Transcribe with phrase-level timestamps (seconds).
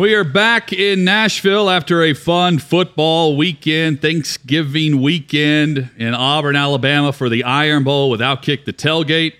[0.00, 7.12] We are back in Nashville after a fun football weekend, Thanksgiving weekend in Auburn, Alabama
[7.12, 9.34] for the Iron Bowl with Outkick the Tailgate,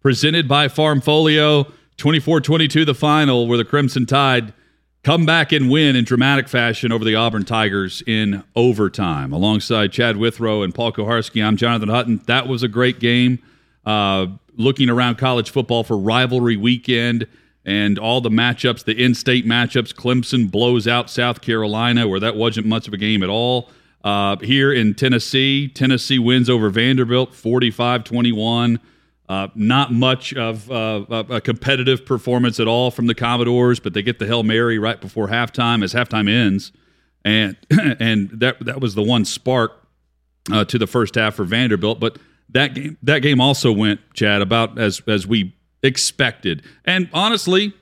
[0.00, 1.70] presented by Farmfolio.
[1.98, 4.54] 24 22, the final, where the Crimson Tide
[5.02, 9.34] come back and win in dramatic fashion over the Auburn Tigers in overtime.
[9.34, 12.22] Alongside Chad Withrow and Paul Kuharsky, I'm Jonathan Hutton.
[12.24, 13.38] That was a great game.
[13.84, 17.26] Uh, looking around college football for rivalry weekend
[17.66, 19.92] and all the matchups, the in-state matchups.
[19.92, 23.68] Clemson blows out South Carolina, where that wasn't much of a game at all.
[24.04, 28.78] Uh, here in Tennessee, Tennessee wins over Vanderbilt 45-21.
[29.28, 34.02] Uh, not much of uh, a competitive performance at all from the Commodores, but they
[34.02, 36.70] get the Hail Mary right before halftime as halftime ends.
[37.24, 37.56] And
[37.98, 39.84] and that that was the one spark
[40.52, 41.98] uh, to the first half for Vanderbilt.
[41.98, 46.62] But that game that game also went, Chad, about as as we expected.
[46.84, 47.72] And honestly,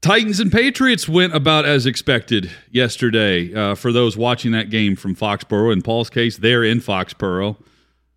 [0.00, 3.52] Titans and Patriots went about as expected yesterday.
[3.52, 7.56] Uh, for those watching that game from Foxborough, in Paul's case, they're in Foxborough.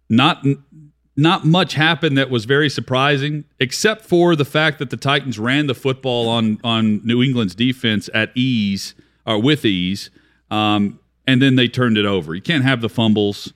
[0.10, 0.46] Not
[1.18, 5.68] not much happened that was very surprising, except for the fact that the Titans ran
[5.68, 8.94] the football on on New England's defense at ease
[9.26, 10.12] or with ease,
[10.52, 12.36] um, and then they turned it over.
[12.36, 13.54] You can't have the fumbles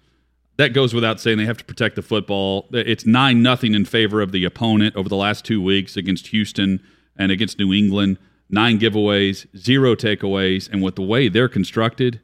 [0.57, 1.37] that goes without saying.
[1.37, 2.67] They have to protect the football.
[2.71, 6.81] It's nine nothing in favor of the opponent over the last two weeks against Houston
[7.17, 8.17] and against New England.
[8.49, 12.21] Nine giveaways, zero takeaways, and with the way they're constructed,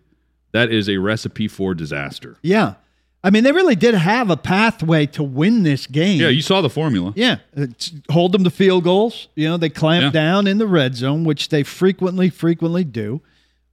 [0.53, 2.37] that is a recipe for disaster.
[2.43, 2.75] Yeah.
[3.23, 6.19] I mean, they really did have a pathway to win this game.
[6.19, 7.13] Yeah, you saw the formula.
[7.15, 9.27] Yeah, it's hold them to field goals.
[9.35, 10.09] You know, they clamp Yeah.
[10.11, 13.21] down in the red zone, which they frequently, frequently do.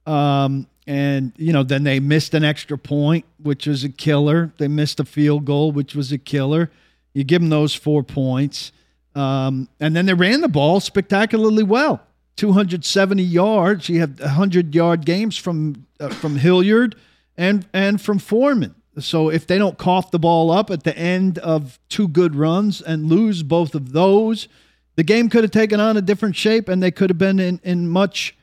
[0.05, 4.51] Um, and you know, then they missed an extra point, which was a killer.
[4.57, 6.71] They missed a field goal, which was a killer.
[7.13, 8.71] You give them those four points,
[9.15, 12.01] um, and then they ran the ball spectacularly well.
[12.37, 13.89] 270 yards.
[13.89, 16.95] You have 100 yard games from uh, from Hilliard
[17.37, 18.75] and and from Foreman.
[18.97, 22.81] So if they don't cough the ball up at the end of two good runs
[22.81, 24.47] and lose both of those,
[24.95, 27.59] the game could have taken on a different shape and they could have been in,
[27.63, 28.35] in much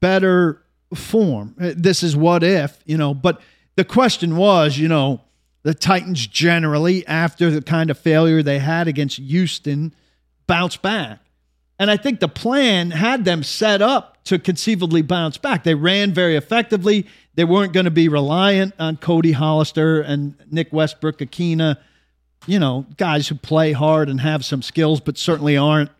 [0.00, 0.63] better
[0.94, 1.54] form.
[1.60, 3.40] Uh, This is what if, you know, but
[3.76, 5.20] the question was, you know,
[5.62, 9.94] the Titans generally, after the kind of failure they had against Houston,
[10.46, 11.20] bounce back.
[11.78, 15.64] And I think the plan had them set up to conceivably bounce back.
[15.64, 17.06] They ran very effectively.
[17.34, 21.76] They weren't going to be reliant on Cody Hollister and Nick Westbrook Ikhine,
[22.46, 25.90] you know, guys who play hard and have some skills, but certainly aren't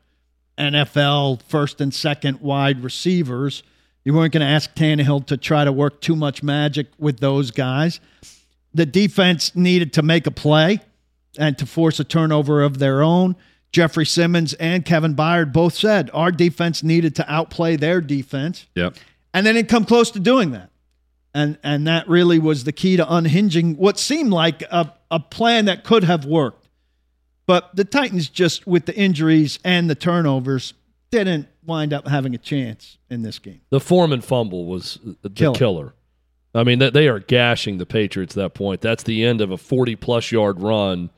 [0.59, 3.63] NFL first and second wide receivers.
[4.05, 7.51] You weren't going to ask Tannehill to try to work too much magic with those
[7.51, 8.01] guys.
[8.75, 10.81] The defense needed to make a play
[11.39, 13.37] and to force a turnover of their own.
[13.73, 18.97] Jeffrey Simmons and Kevin Byard both said our defense needed to outplay their defense, Yep.
[19.33, 20.71] and they didn't come close to doing that.
[21.37, 25.65] And and that really was the key to unhinging what seemed like a, a plan
[25.65, 26.69] that could have worked.
[27.47, 30.75] But the Titans just with the injuries and the turnovers
[31.11, 33.61] didn't wind up having a chance in this game.
[33.71, 35.55] The Foreman fumble was the Killer.
[35.55, 35.95] killer.
[36.55, 38.81] I mean, they- they are gashing the Patriots at that point.
[38.81, 41.11] That's the end of a 40 plus yard run,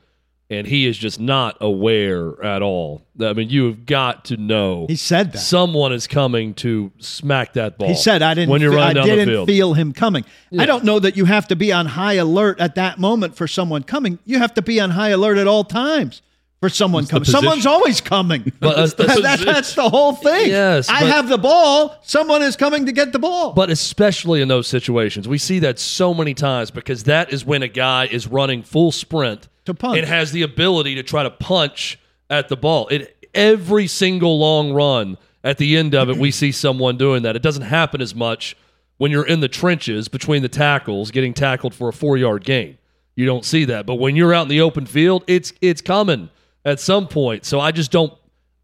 [0.49, 3.03] and he is just not aware at all.
[3.21, 5.37] I mean, you have got to know He said that.
[5.39, 7.89] someone is coming to smack that ball.
[7.89, 8.49] He said, "I didn't.
[8.49, 9.47] when you're fe- running I down didn't the field.
[9.47, 10.23] feel him coming.
[10.49, 10.63] Yeah.
[10.63, 13.47] I don't know that you have to be on high alert at that moment for
[13.47, 14.17] someone coming.
[14.25, 16.21] You have to be on high alert at all times
[16.59, 17.25] for someone the coming.
[17.25, 18.51] Someone's always coming.
[18.61, 20.47] Uh, That- that- that's the whole thing.
[20.49, 21.97] Yes, I but- have the ball.
[22.03, 23.53] Someone is coming to get the ball.
[23.53, 27.63] But especially in those situations, we see that so many times because that is when
[27.63, 29.97] a guy is running full sprint To punch.
[29.99, 31.99] and has the ability to try to punch
[32.29, 32.87] at the ball.
[32.89, 37.35] It every single long run at the end of it, we see someone doing that.
[37.35, 38.57] It doesn't happen as much
[38.97, 42.77] when you're in the trenches between the tackles, getting tackled for a four yard gain.
[43.15, 43.85] You don't see that.
[43.85, 46.29] But when you're out in the open field, it's it's coming
[46.67, 47.45] at some point.
[47.45, 48.13] So I just don't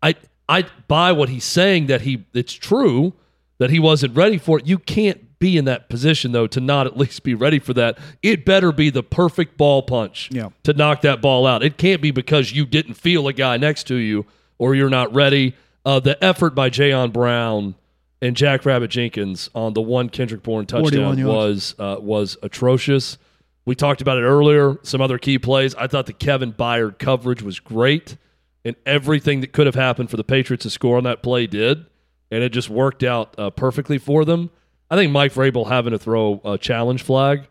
[0.04, 0.16] I
[0.48, 3.14] I buy what he's saying that he it's true
[3.58, 4.68] that he wasn't ready for it.
[4.68, 7.98] You can't be in that position though to not at least be ready for that.
[8.22, 10.50] It better be the perfect ball punch Yeah.
[10.64, 11.64] to knock that ball out.
[11.64, 14.26] It can't be because you didn't feel a guy next to you
[14.58, 15.56] or you're not ready.
[15.86, 17.76] Uh, the effort by Jayon Brown
[18.22, 23.18] and Jack Rabbit Jenkins on the one Kendrick Bourne touchdown was uh, was atrocious.
[23.66, 24.78] We talked about it earlier.
[24.84, 25.74] Some other key plays.
[25.76, 28.18] I thought the Kevin Byard coverage was great,
[28.66, 31.86] and everything that could have happened for the Patriots to score on that play did,
[32.30, 34.50] and it just worked out uh, perfectly for them.
[34.90, 37.48] I think Mike Vrabel having to throw a challenge flag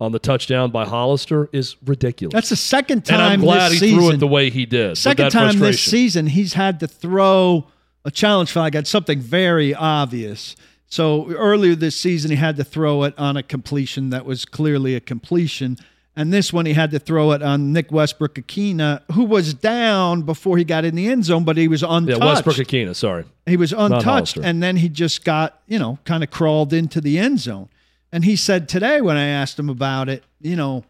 [0.00, 2.32] on the touchdown by Hollister is ridiculous.
[2.32, 3.20] That's the second time.
[3.20, 3.98] and I'm glad he season.
[3.98, 4.96] threw it the way he did.
[4.96, 7.66] second time this season he's had to throw
[8.04, 10.54] a challenge flag at something very obvious.
[10.88, 14.94] So earlier this season he had to throw it on a completion that was clearly
[14.94, 15.78] a completion.
[16.14, 20.22] And this one he had to throw it on Nick Westbrook Ikhine, who was down
[20.22, 22.20] before he got in the end zone, but he was Yeah, untouched.
[22.46, 23.24] Westbrook Ikhine, sorry.
[23.44, 27.18] He was untouched, and then he just got, you know, kind of crawled into the
[27.18, 27.68] end zone.
[28.12, 30.84] And he said today when I asked him about it, you know,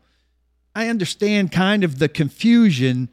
[0.76, 3.08] I understand kind of the confusion,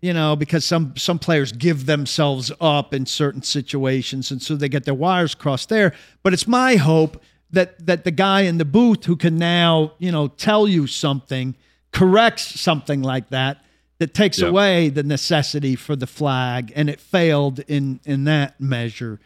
[0.00, 4.68] you know, because some some players give themselves up in certain situations, and so they
[4.68, 5.92] get their wires crossed there.
[6.22, 10.12] But it's my hope that that the guy in the booth who can now, you
[10.12, 11.54] know, tell you something,
[11.92, 13.64] corrects something like that,
[13.98, 19.18] that takes away the necessity for the flag, and it failed in in that measure.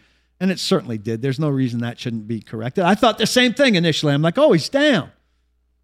[0.42, 1.20] And it certainly did.
[1.20, 2.84] There's no reason that shouldn't be corrected.
[2.84, 4.14] I thought the same thing initially.
[4.14, 5.10] I'm like, oh, he's down.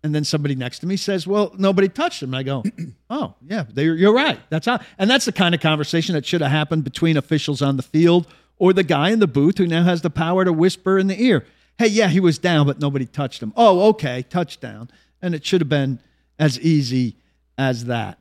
[0.06, 2.32] And then somebody next to me says, well, nobody touched him.
[2.32, 2.62] And I go,
[3.10, 4.38] oh, yeah, you're right.
[4.50, 4.78] That's how.
[4.98, 8.28] And that's the kind of conversation that should have happened between officials on the field
[8.56, 11.20] or the guy in the booth who now has the power to whisper in the
[11.20, 11.44] ear,
[11.76, 13.52] hey, yeah, he was down, but nobody touched him.
[13.56, 14.90] Oh, okay, touchdown.
[15.20, 15.98] And it should have been
[16.38, 17.16] as easy
[17.58, 18.20] as that.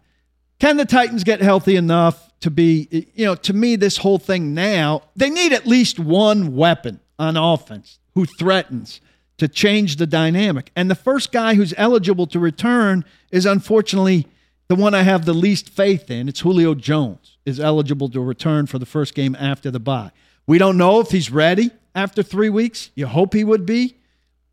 [0.57, 4.55] Can the Titans get healthy enough to be, you know, to me, this whole thing
[4.55, 9.01] now, they need at least one weapon on offense who threatens
[9.37, 10.71] to change the dynamic.
[10.75, 14.27] And the first guy who's eligible to return is unfortunately
[14.67, 16.27] the one I have the least faith in.
[16.29, 20.11] It's Julio Jones is eligible to return for the first game after the bye.
[20.47, 22.91] We don't know if he's ready after three weeks.
[22.95, 23.97] You hope he would be.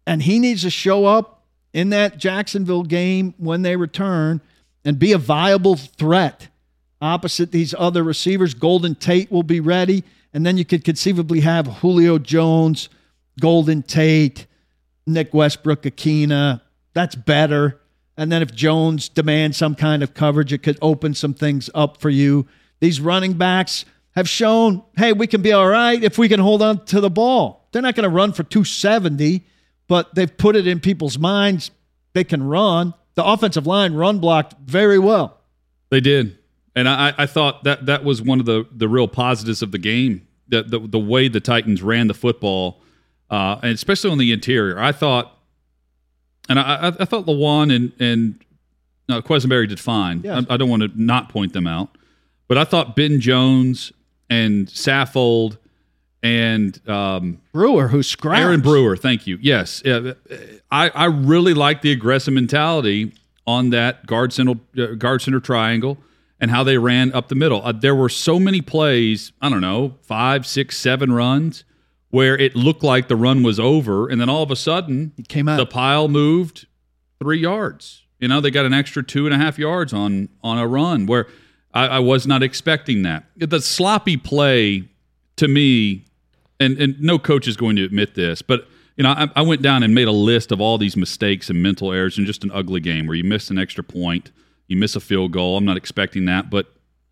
[0.06, 4.40] And he needs to show up in that Jacksonville game when they return
[4.84, 6.48] and be a viable threat
[7.00, 8.54] opposite these other receivers.
[8.54, 10.04] Golden Tate will be ready.
[10.34, 12.88] And then you could conceivably have Julio Jones,
[13.40, 14.46] Golden Tate,
[15.06, 16.60] Nick Westbrook, Ikhine.
[16.94, 17.80] That's better.
[18.16, 22.00] And then if Jones demands some kind of coverage, it could open some things up
[22.00, 22.46] for you.
[22.80, 23.84] These running backs
[24.14, 27.10] have shown, hey, we can be all right if we can hold on to the
[27.10, 27.66] ball.
[27.72, 29.44] They're not going to run for 270,
[29.88, 31.70] but they've put it in people's minds
[32.12, 32.94] they can run.
[33.14, 35.40] The offensive line run blocked very well.
[35.90, 36.38] They did,
[36.74, 39.78] and I, I thought that that was one of the the real positives of the
[39.78, 40.26] game.
[40.48, 42.82] The the, the way the Titans ran the football,
[43.32, 44.78] uh, and especially on the interior.
[44.78, 45.38] I thought,
[46.48, 48.44] and I, I, thought Lewan and and
[49.08, 50.20] uh, Quessenberry did fine.
[50.22, 50.44] Yes.
[50.48, 51.96] I, I don't want to not point them out,
[52.46, 53.90] but I thought Ben Jones
[54.28, 55.56] and Saffold
[56.22, 58.40] and um, Brewer, who scrapped.
[58.40, 59.38] Aaron Brewer, thank you.
[59.40, 60.12] Yes, Yeah,
[60.70, 63.12] I, I really like the aggressive mentality
[63.46, 65.96] on that guard center uh, guard center triangle
[66.38, 67.64] and how they ran up the middle.
[67.64, 69.32] Uh, there were so many plays.
[69.40, 71.64] I don't know, five, six, seven runs
[72.12, 75.22] where it looked like the run was over, and then all of a sudden He
[75.24, 75.56] came out.
[75.56, 76.66] the pile moved
[77.18, 78.02] three yards.
[78.20, 81.06] You know, they got an extra two and a half yards on on a run
[81.06, 81.26] where
[81.74, 83.24] I, I was not expecting that.
[83.36, 84.84] The sloppy play
[85.36, 86.04] to me,
[86.60, 89.62] and and no coach is going to admit this, but you know, I, I went
[89.62, 92.50] down and made a list of all these mistakes and mental errors in just an
[92.52, 94.30] ugly game where you miss an extra point,
[94.68, 95.56] you miss a field goal.
[95.56, 96.66] I'm not expecting that, but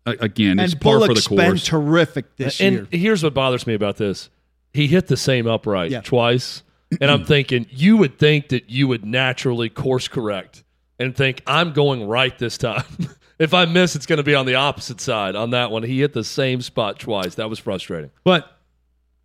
[0.05, 2.87] uh, again, it's and par for Bullock's the been terrific this and year.
[2.91, 4.29] here's what bothers me about this.
[4.73, 6.01] He hit the same upright Yeah.
[6.01, 6.63] twice.
[6.99, 10.63] And I'm thinking, you would think that you would naturally course correct
[10.99, 12.83] and think, I'm going right this time.
[13.39, 15.83] if I miss, it's going to be on the opposite side on that one.
[15.83, 17.35] He hit the same spot twice.
[17.35, 18.11] That was frustrating.
[18.25, 18.57] But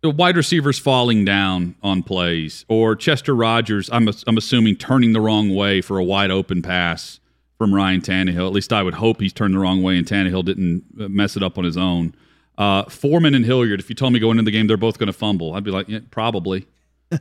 [0.01, 5.21] the wide receivers falling down on plays, or Chester Rogers, I'm, I'm assuming turning the
[5.21, 7.19] wrong way for a wide open pass
[7.57, 8.47] from Ryan Tannehill.
[8.47, 11.35] At least I would hope he's turned the wrong way and Tannehill didn't uh, mess
[11.35, 12.15] it up on his own.
[12.57, 15.07] Uh, Foreman and Hilliard, if you told me going into the game they're both going
[15.07, 16.65] to fumble, I'd be like, yeah, probably.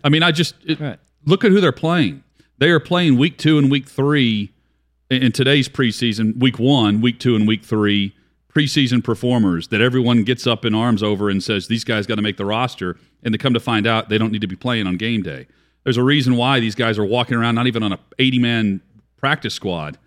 [0.02, 0.98] I mean, I just it, Right.
[1.24, 2.22] look at who they're playing.
[2.58, 4.52] They are playing week two and week three
[5.10, 8.14] in, in today's preseason, week one, week two, and week three
[8.52, 12.22] preseason performers that everyone gets up in arms over and says these guys got to
[12.22, 14.86] make the roster, and to come to find out they don't need to be playing
[14.86, 15.46] on game day.
[15.84, 18.80] There's a reason why these guys are walking around not even on a 80 man
[19.18, 19.98] practice squad,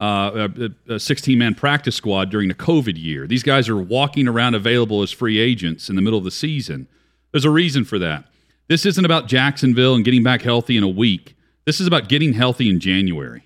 [0.00, 0.48] uh,
[0.88, 3.26] a- a 16 man practice squad during the COVID year.
[3.26, 6.86] These guys are walking around available as free agents in the middle of the season.
[7.32, 8.24] There's a reason for that.
[8.68, 11.34] This isn't about Jacksonville and getting back healthy in a week.
[11.64, 13.42] This is about getting healthy in January.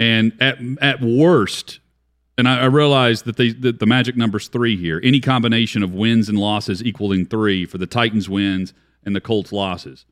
[0.00, 1.78] And at at worst,
[2.36, 5.00] and I, I realize that, they, that the magic number's three here.
[5.04, 8.74] Any combination of wins and losses equaling three for the Titans wins
[9.04, 10.04] and the Colts losses.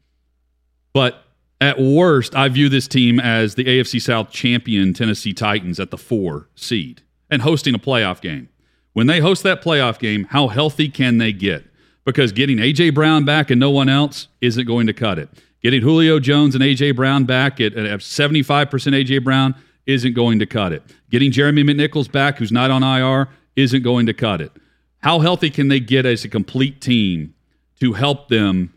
[0.93, 1.25] But
[1.63, 5.97] at worst, I view this team as the AFC South champion Tennessee Titans at the
[5.97, 8.49] four seed and hosting a playoff game.
[8.95, 11.65] When they host that playoff game, how healthy can they get?
[12.05, 12.91] Because getting A.J.
[12.91, 15.29] Brown back and no one else isn't going to cut it.
[15.63, 16.91] Getting Julio Jones and A.J.
[16.91, 19.19] Brown back at, at 75% A.J.
[19.19, 19.55] Brown
[19.87, 20.83] isn't going to cut it.
[21.11, 24.51] Getting Jeremy McNichols back, who's not on IR, isn't going to cut it.
[24.99, 27.35] How healthy can they get as a complete team
[27.79, 28.75] to help them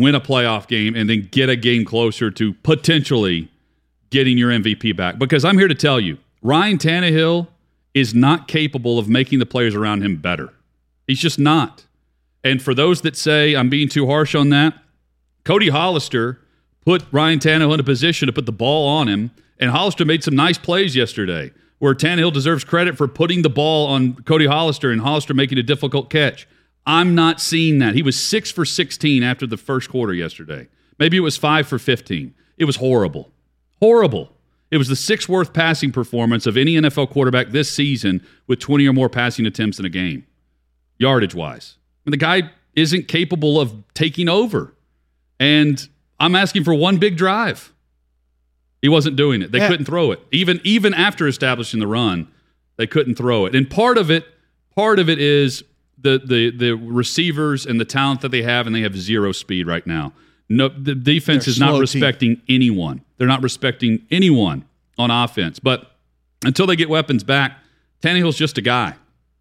[0.00, 3.50] win a playoff game and then get a game closer to potentially
[4.10, 5.18] getting your MVP back?
[5.18, 7.48] Because I'm here to tell you, Ryan Tannehill
[7.94, 10.52] is not capable of making the players around him better.
[11.06, 11.86] He's just not.
[12.42, 14.74] And for those that say I'm being too harsh on that,
[15.44, 16.40] Cody Hollister
[16.84, 20.24] put Ryan Tannehill in a position to put the ball on him, and Hollister made
[20.24, 24.90] some nice plays yesterday where Tannehill deserves credit for putting the ball on Cody Hollister
[24.90, 26.46] and Hollister making a difficult catch.
[26.86, 27.94] I'm not seeing that.
[27.94, 30.68] He was six for 16 after the first quarter yesterday.
[30.98, 32.34] Maybe it was five for 15.
[32.58, 33.30] It was horrible.
[33.80, 34.32] Horrible.
[34.70, 38.86] It was the sixth worst passing performance of any NFL quarterback this season with 20
[38.86, 40.26] or more passing attempts in a game,
[40.98, 41.76] yardage wise.
[42.06, 44.72] And the guy isn't capable of taking over.
[45.40, 45.88] And
[46.20, 47.72] I'm asking for one big drive.
[48.80, 49.52] He wasn't doing it.
[49.52, 49.68] They Yeah.
[49.68, 50.20] couldn't throw it.
[50.30, 52.28] Even even after establishing the run,
[52.76, 53.54] they couldn't throw it.
[53.54, 54.26] And part of it,
[54.74, 55.64] part of it is
[56.02, 59.66] the the the receivers and the talent that they have, and they have zero speed
[59.66, 60.12] right now.
[60.48, 61.80] No, the defense They're is not slow team.
[61.82, 63.02] respecting anyone.
[63.18, 64.64] They're not respecting anyone
[64.98, 65.58] on offense.
[65.60, 65.90] But
[66.44, 67.58] until they get weapons back,
[68.02, 68.94] Tannehill's just a guy,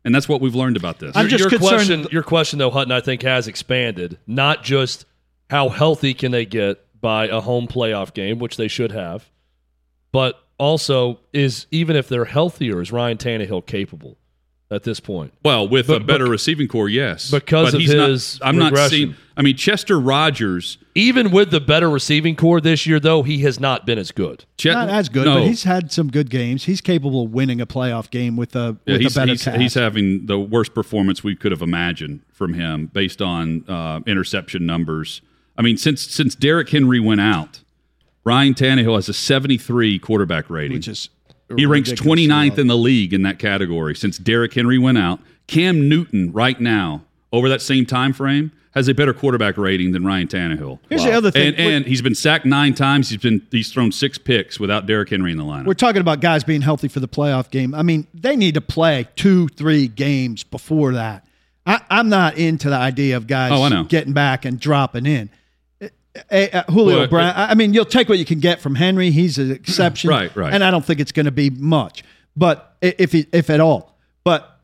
[0.05, 1.15] and that's what we've learned about this.
[1.15, 2.07] I'm Your- just your concerned- question.
[2.11, 4.19] Your question, though, Hutton, I think has expanded.
[4.27, 5.05] Not just
[5.49, 9.29] how healthy can they get by a home playoff game, which they should have,
[10.11, 14.17] but also is even if they're healthier, is Ryan Tannehill capable
[14.71, 15.33] at this point?
[15.43, 18.57] Well, with a But- better receiving core, yes, Because But of he's not- his I'm
[18.57, 19.15] not seeing.
[19.37, 20.77] I mean, Chester Rogers.
[20.95, 24.43] Even with the better receiving core this year, though, he has not been as good.
[24.57, 25.35] Chet, Not as good, no.
[25.39, 26.65] but he's had some good games.
[26.65, 29.43] He's capable of winning a playoff game with a Yeah, with he's, a better he's,
[29.45, 29.61] cast.
[29.61, 34.65] he's having the worst performance we could have imagined from him based on uh, interception
[34.65, 35.21] numbers.
[35.57, 37.61] I mean, since since Derrick Henry went out,
[38.25, 40.75] Ryan Tannehill has a 73 quarterback rating.
[40.75, 41.07] which is
[41.55, 42.61] he ranks 29th low.
[42.61, 45.19] in the league in that category since Derrick Henry went out.
[45.47, 50.05] Cam Newton right now over that same time frame has a better quarterback rating than
[50.05, 50.77] Ryan Tannehill.
[50.89, 51.55] Here's the other thing.
[51.55, 53.09] And, and he's been sacked nine times.
[53.09, 55.65] He's been he's thrown six picks without Derrick Henry in the lineup.
[55.65, 57.73] We're talking about guys being healthy for the playoff game.
[57.73, 61.25] I mean, they need to play two, three games before that.
[61.65, 63.83] I, I'm not into the idea of guys Oh, I know.
[63.85, 65.29] getting back and dropping in.
[66.31, 67.33] Uh, uh, Julio Brown.
[67.35, 69.11] I I mean, you'll take what you can get from Henry.
[69.11, 70.53] He's an exception, Right, right.
[70.53, 72.03] And I don't think it's going to be much,
[72.35, 73.97] but if he, if at all.
[74.23, 74.59] But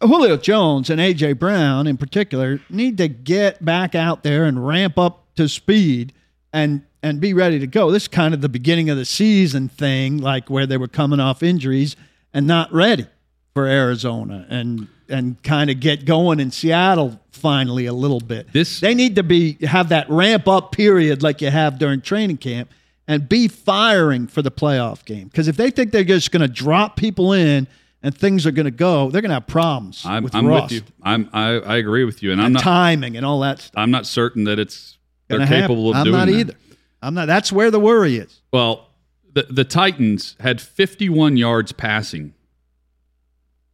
[0.00, 4.98] Julio Jones and AJ Brown in particular need to get back out there and ramp
[4.98, 6.12] up to speed
[6.52, 7.90] and and be ready to go.
[7.90, 11.20] This is kind of the beginning of the season thing, like where they were coming
[11.20, 11.94] off injuries
[12.32, 13.06] and not ready
[13.54, 18.52] for Arizona and and kind of get going in Seattle finally a little bit.
[18.52, 22.38] This- they need to be have that ramp up period like you have during training
[22.38, 22.70] camp
[23.08, 25.28] and be firing for the playoff game.
[25.28, 27.68] Because if they think they're just going to drop people in
[28.02, 30.72] and things are going to go, they're going to have problems I'm, with I'm with
[30.72, 30.82] you.
[31.02, 33.74] I'm I, I agree with you, and I'm not timing and all that stuff.
[33.76, 34.98] I'm not certain that it's
[35.28, 35.62] they're Gonna happen.
[35.62, 36.32] capable of I'm doing not that.
[36.34, 36.54] either.
[37.02, 37.26] I'm not.
[37.26, 38.40] That's where the worry is.
[38.52, 38.88] Well,
[39.32, 42.32] the the Titans had 51 yards passing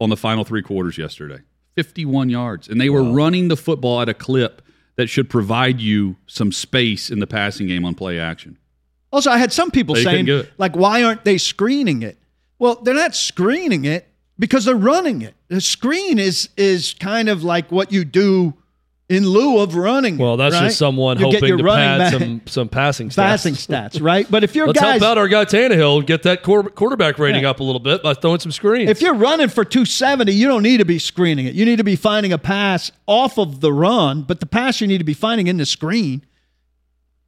[0.02, 1.38] on the final three quarters yesterday.
[1.76, 4.60] 51 yards, and they were running the football at a clip
[4.96, 8.58] that should provide you some space in the passing game on play action.
[9.10, 12.18] Also, I had some people They saying, like, why aren't they screening it?
[12.58, 14.06] Well, they're not screening it
[14.38, 15.34] because they're running it.
[15.48, 18.54] The screen is is kind of like what you do
[19.12, 20.18] in lieu of running.
[20.18, 20.64] Well, that's right?
[20.64, 23.16] just someone You hoping to pad some some passing stats.
[23.16, 24.26] passing stats, right?
[24.30, 27.50] But if you're Let's guys, help out our guy Tannehill get that quarterback rating Yeah.
[27.50, 28.90] up a little bit by throwing some screens.
[28.90, 31.54] if you're running for 270, you don't need to be screening it.
[31.54, 34.86] You need to be finding a pass off of the run, but the pass you
[34.86, 36.24] need to be finding in the screen.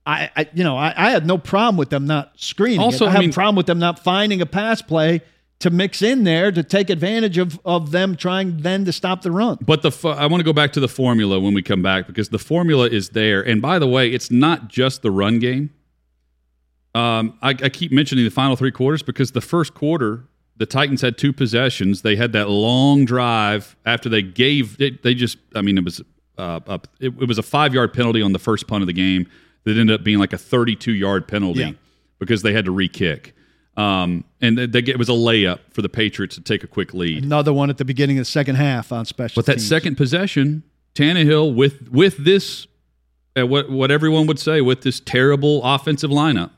[0.06, 2.80] I, I you know, I, I had no problem with them not screening.
[2.80, 3.08] Also, it.
[3.08, 5.22] I, I have mean- a problem with them not finding a pass play
[5.64, 9.30] to mix in there to take advantage of of them trying then to stop the
[9.30, 9.59] run.
[9.61, 12.06] But the fu- I want to go back to the formula when we come back
[12.06, 13.40] because the formula is there.
[13.42, 15.71] And by the way, it's not just the run game.
[16.94, 20.25] Um, I, I keep mentioning the final three quarters because the first quarter,
[20.56, 22.02] the Titans had two possessions.
[22.02, 24.78] They had that long drive after they gave.
[24.78, 26.00] They, they just, I mean, it was
[26.38, 26.87] uh, up.
[27.00, 29.26] It, it was a five yard penalty on the first punt of the game
[29.64, 31.73] that ended up being like a 32 yard penalty Yeah.
[32.21, 33.35] because they had to re kick.
[33.76, 36.95] Um, and they get, it was a layup for the Patriots to take a quick
[36.95, 37.25] lead.
[37.25, 39.40] Another one at the beginning of the second half on special.
[39.40, 39.69] But that teams.
[39.69, 40.62] second possession,
[40.95, 42.69] Tannehill with with this,
[43.37, 46.50] uh, what what everyone would say with this terrible offensive lineup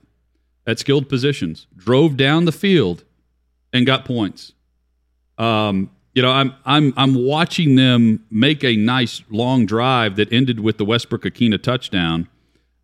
[0.67, 3.05] at skilled positions, drove down the field
[3.73, 4.53] and got points.
[5.39, 10.61] Um, you know, I'm I'm I'm watching them make a nice long drive that ended
[10.61, 12.29] with the Westbrook Ikhine touchdown,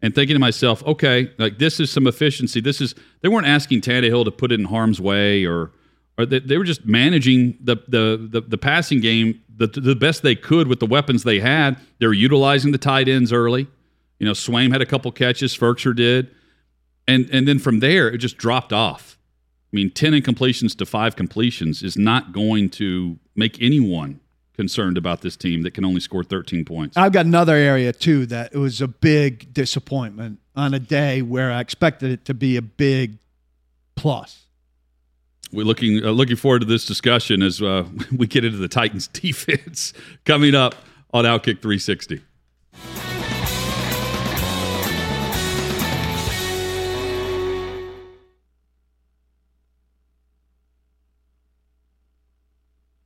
[0.03, 2.61] and thinking to myself, okay, like this is some efficiency.
[2.61, 5.71] This is they weren't asking Tannehill to put it in harm's way or
[6.19, 10.23] or they, they were just managing the, the the the passing game the the best
[10.23, 11.79] they could with the weapons they had.
[12.01, 13.69] They were utilizing the tight ends early.
[14.19, 16.29] You know, Swaim had a couple catches, Firkser did,
[17.07, 19.19] and and then from there it just dropped off.
[19.73, 24.21] I mean, ten incompletions to five completions is not going to make anyone
[24.55, 26.97] concerned about this team that can only score 13 points.
[26.97, 31.51] I've got another area too that it was a big disappointment on a day where
[31.51, 33.19] I expected it to be a big
[33.97, 34.47] plus.
[35.53, 39.07] We're looking uh, looking forward to this discussion as uh, we get into the Titans
[39.13, 39.93] defense
[40.25, 40.75] coming up
[41.13, 42.23] on Outkick 360.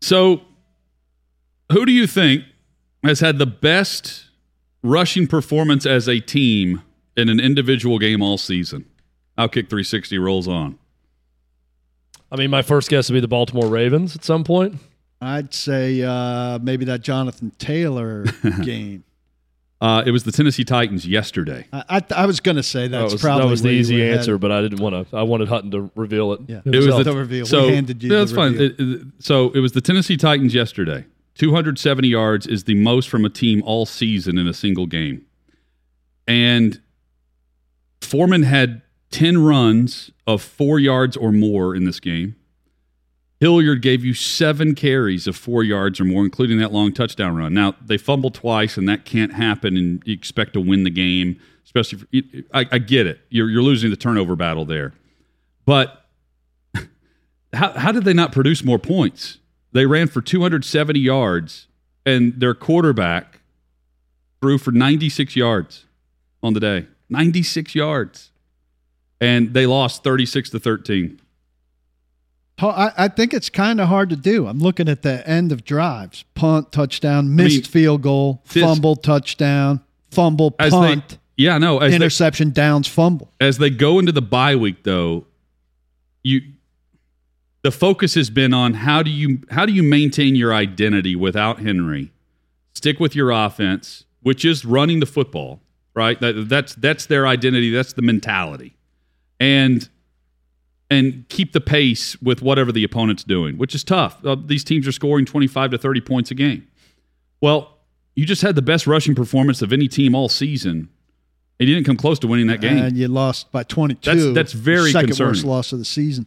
[0.06, 0.42] So,
[1.72, 2.44] who do you think
[3.02, 4.24] has had the best
[4.82, 6.82] rushing performance as a team
[7.16, 8.84] in an individual game all season?
[9.38, 10.78] Outkick 360 rolls on.
[12.30, 14.76] I mean, my first guess would be the Baltimore Ravens at some point.
[15.20, 18.24] I'd say uh, maybe that Jonathan Taylor
[18.64, 19.04] game.
[19.80, 21.66] Uh, it was the Tennessee Titans yesterday.
[21.72, 24.02] I, I, I was going to say that's that was, probably that was the easy
[24.02, 24.40] answer, headed.
[24.40, 25.16] but I didn't want to.
[25.16, 26.40] I wanted Hutton to reveal it.
[26.48, 26.60] Yeah.
[26.64, 27.44] It was the the reveal.
[27.44, 28.54] We So handed you yeah, the that's fine.
[28.54, 31.04] It- it- so it was the Tennessee Titans yesterday.
[31.38, 35.24] 270 yards is the most from a team all season in a single game,
[36.26, 36.80] and
[38.00, 42.36] Foreman had 10 runs of four yards or more in this game.
[43.38, 47.52] Hilliard gave you seven carries of four yards or more, including that long touchdown run.
[47.52, 49.76] Now they fumbled twice, and that can't happen.
[49.76, 52.06] And you expect to win the game, especially.
[52.54, 53.20] I, I get it.
[53.28, 54.94] You're you're losing the turnover battle there,
[55.66, 56.06] but
[57.52, 59.38] how how did they not produce more points?
[59.76, 61.66] They ran for 270 yards,
[62.06, 63.40] and their quarterback
[64.40, 65.84] threw for 96 yards
[66.42, 66.86] on the day.
[67.10, 68.30] 96 yards,
[69.20, 71.20] and they lost 36 to 13.
[72.58, 74.46] I, I think it's kind of hard to do.
[74.46, 78.96] I'm looking at the end of drives: punt, touchdown, missed mean, field goal, this- fumble,
[78.96, 83.30] touchdown, fumble, As punt, they, yeah, no, as they, interception, downs, fumble.
[83.42, 85.26] as they go into the bye week though
[86.22, 86.40] you
[87.66, 91.58] the focus has been on how do you how do you maintain your identity without
[91.58, 92.12] henry?
[92.74, 95.58] Stick with your offense which is running the football
[95.92, 96.20] right?
[96.20, 97.70] That, that's that's their identity.
[97.70, 98.76] That's the mentality.
[99.40, 99.88] And
[100.92, 104.24] and keep the pace with whatever the opponent's doing which is tough.
[104.24, 106.68] Uh, these teams are scoring 25 to 30 points a game.
[107.40, 107.78] Well
[108.14, 110.88] you just had the best rushing performance of any team all season
[111.58, 112.78] and you didn't come close to winning that game.
[112.78, 114.08] and you lost by 22.
[114.08, 115.30] That's- that's very second concerning.
[115.32, 116.26] worst loss of the season.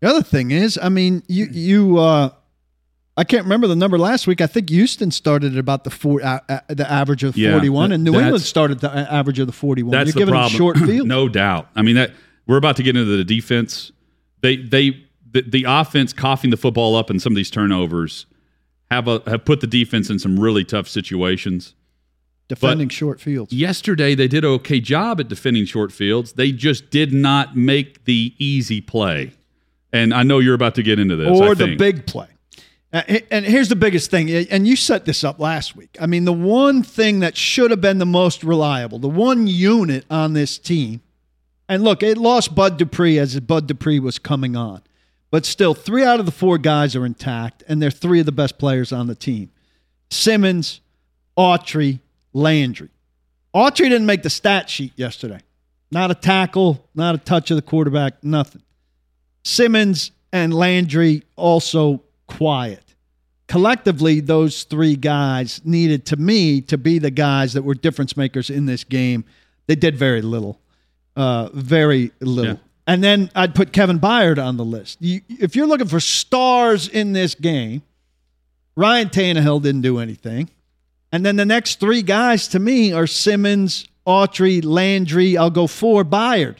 [0.00, 2.30] The other thing is, I mean, you you uh,
[3.16, 4.40] I can't remember the number last week.
[4.40, 7.90] I think Houston started at about the four, uh, uh, the average of Yeah, 41,
[7.92, 9.90] and New England started the average of the 41.
[9.90, 10.52] That's You're the giving problem.
[10.52, 11.08] them short field.
[11.08, 11.68] no doubt.
[11.74, 12.12] I mean that
[12.46, 13.90] we're about to get into the defense.
[14.40, 18.26] They they the, the offense coughing the football up and some of these turnovers
[18.90, 21.74] have a have put the defense in some really tough situations.
[22.48, 23.52] defending short fields.
[23.52, 26.34] Yesterday they did an okay job at defending short fields.
[26.34, 29.32] They just did not make the easy play.
[29.98, 31.40] And I know you're about to get into this.
[31.40, 32.28] I or the big play.
[32.90, 35.98] And here's the biggest thing, and you set this up last week.
[36.00, 40.06] I mean, the one thing that should have been the most reliable, the one unit
[40.10, 41.02] on this team,
[41.68, 44.80] and look, it lost Bud Dupree as Bud Dupree was coming on,
[45.30, 48.32] but still, three out of the four guys are intact, and they're three of the
[48.32, 49.50] best players on the team
[50.10, 50.80] Simmons,
[51.36, 52.00] Autry,
[52.32, 52.88] Landry.
[53.54, 55.40] Autry didn't make the stat sheet yesterday.
[55.90, 58.62] Not a tackle, not a touch of the quarterback, nothing.
[59.48, 62.84] Simmons and Landry also quiet.
[63.46, 68.50] Collectively, those three guys needed to me to be the guys that were difference makers
[68.50, 69.24] in this game.
[69.66, 70.60] They did very little,
[71.16, 72.56] uh, very little.
[72.56, 72.60] Yeah.
[72.86, 74.98] And then I'd put Kevin Byard on the list.
[75.00, 77.82] You, if you're looking for stars in this game,
[78.76, 80.50] Ryan Tannehill didn't do anything.
[81.10, 85.38] And then the next three guys to me are Simmons, Autry, Landry.
[85.38, 86.56] I'll go four, Byard.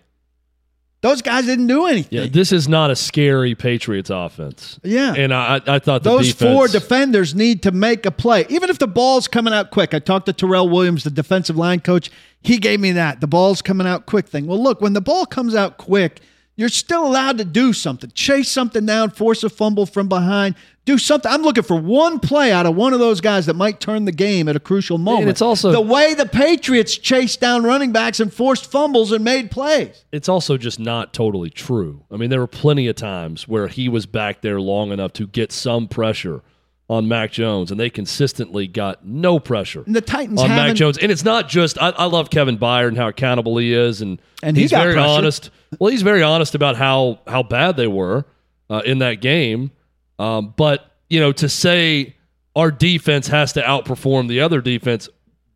[1.00, 2.18] Those guys didn't do anything.
[2.18, 4.80] Yeah, this is not a scary Patriots offense.
[4.82, 5.14] Yeah.
[5.14, 8.68] and I, I thought the Those defense, four defenders need to make a play, even
[8.68, 9.94] if the ball's coming out quick.
[9.94, 12.10] I talked to Terrell Williams, the defensive line coach.
[12.40, 14.46] He gave me that the ball's coming out quick thing.
[14.46, 16.20] Well, look, when the ball comes out quick,
[16.58, 18.10] You're still allowed to do something.
[18.14, 21.30] Chase something down, force a fumble from behind, do something.
[21.30, 24.12] I'm looking for one play out of one of those guys that might turn the
[24.12, 25.28] game at a crucial moment.
[25.28, 29.52] it's also- the way the Patriots chased down running backs and forced fumbles and made
[29.52, 30.04] plays.
[30.10, 32.02] it's also just not totally true.
[32.10, 35.28] I mean, there were plenty of times where he was back there long enough to
[35.28, 36.42] get some pressure
[36.90, 40.96] on Mac Jones, and they consistently got no pressure And the Titans on Mac Jones.
[40.96, 44.20] And it's not just I, I love Kevin Byard and how accountable he is, and
[44.42, 45.08] And he he's very pressure.
[45.08, 45.50] honest.
[45.78, 48.24] Well, he's very honest about how how bad they were
[48.70, 49.70] uh, in that game.
[50.18, 52.16] Um, but you know, to say
[52.56, 55.08] our defense has to outperform the other defense,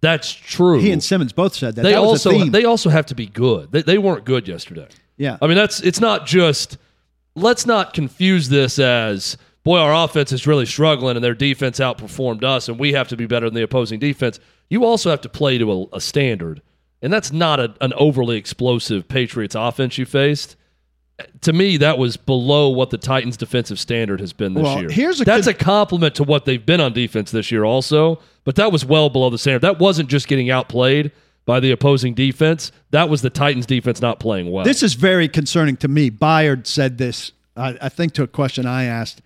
[0.02, 0.80] that's true.
[0.80, 1.82] He and Simmons both said that.
[1.82, 3.72] they that was a also they also have to be good.
[3.72, 4.88] They, they weren't good yesterday.
[5.16, 5.38] yeah.
[5.40, 6.76] I mean, that's it's not just.
[7.34, 12.44] Let's not confuse this as boy, our offense is really struggling and their defense outperformed
[12.44, 14.40] us, and we have to be better than the opposing defense.
[14.68, 16.62] You also have to play to a, a standard,
[17.00, 20.56] and that's not a, an overly explosive Patriots offense you faced.
[21.42, 24.90] To me, that was below what the Titans' defensive standard has been this Well, year.
[24.90, 28.18] here's a that's good- a compliment to what they've been on defense this year, also.
[28.44, 29.60] But that was well below the standard.
[29.62, 31.12] That wasn't just getting outplayed
[31.44, 32.72] by the opposing defense.
[32.90, 34.64] That was the Titans' defense not playing well.
[34.64, 36.10] This is very concerning to me.
[36.10, 39.22] Byard said this, I, I think, to a question I asked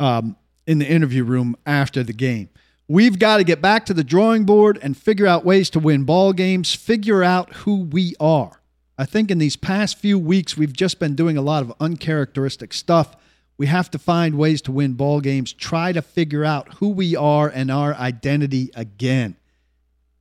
[0.00, 2.50] um, in the interview room after the game.
[2.86, 6.04] We've got to get back to the drawing board and figure out ways to win
[6.04, 8.62] ball games, figure out who we are.
[8.96, 12.72] I think in these past few weeks, we've just been doing a lot of uncharacteristic
[12.72, 13.14] stuff.
[13.58, 17.14] We have to find ways to win ball games, try to figure out who we
[17.14, 19.36] are and our identity again.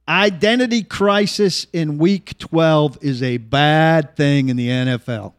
[0.07, 5.33] Identity crisis in week 12 is a bad thing in the NFL.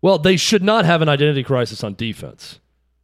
[0.00, 2.60] Well, they should not have an identity crisis on defense.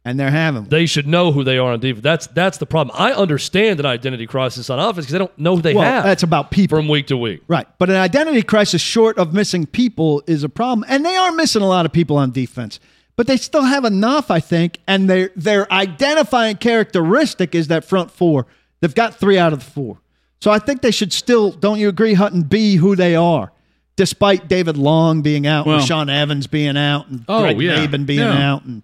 [0.07, 0.69] And they're having one.
[0.69, 2.03] They should know who they are on defense.
[2.03, 2.95] That's that's the problem.
[2.97, 6.03] I understand an identity crisis on offense because they don't know who they well, have
[6.03, 6.77] that's about people.
[6.77, 7.41] from week to week.
[7.47, 7.67] Right.
[7.79, 10.85] But an identity crisis short of missing people is a problem.
[10.87, 12.79] And they are missing a lot of people on defense.
[13.15, 14.77] But they still have enough, I think.
[14.87, 18.45] And their their identifying characteristic is that front four.
[18.81, 19.97] They've got three out of the four.
[20.39, 23.51] So I think they should still, don't you agree, Hutton, be who they are,
[23.95, 27.77] despite David Long being out Well- and Sean Evans being out and Oh, Greg yeah.
[27.87, 28.51] Mabin being Yeah.
[28.53, 28.65] out.
[28.65, 28.83] And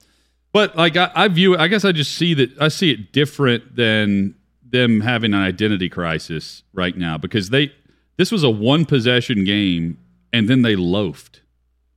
[0.54, 3.12] But like I, I view it, I guess I just see that I see it
[3.14, 4.36] different than
[4.70, 7.72] them having an identity crisis right now because they
[8.18, 9.98] this was a one possession game
[10.34, 11.42] and then they loafed,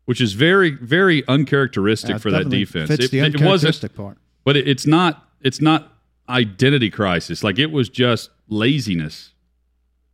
[0.05, 2.89] which is very very uncharacteristic uh, for that defense.
[2.89, 4.19] Fits It, the it wasn't, uncharacteristic part.
[4.45, 5.93] but it, it's not it's not
[6.29, 7.43] identity crisis.
[7.43, 9.33] Like it was just laziness.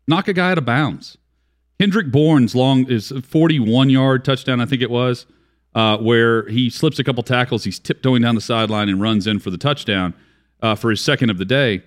[0.07, 1.19] Knock a guy out of bounds.
[1.79, 5.25] Kendrick Bourne's long is 41 yard touchdown, I think it was,
[5.75, 7.65] uh, where he slips a couple tackles.
[7.65, 10.15] He's tiptoeing down the sideline and runs in for the touchdown
[10.63, 11.83] uh, for his second of the day.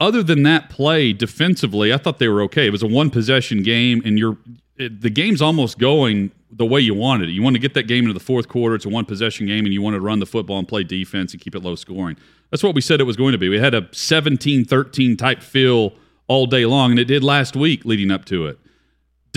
[0.00, 2.66] Other than that play defensively, I thought they were okay.
[2.66, 4.38] It was a one possession game, and you're
[4.76, 7.32] it, the game's almost going the way you wanted it.
[7.32, 8.76] You want to get that game into the fourth quarter.
[8.76, 11.32] It's a one possession game, and you want to run the football and play defense
[11.32, 12.16] and keep it low scoring.
[12.50, 13.48] That's what we said it was going to be.
[13.48, 15.94] We had a 17 13 type feel
[16.28, 18.58] all day long, and it did last week leading up to it.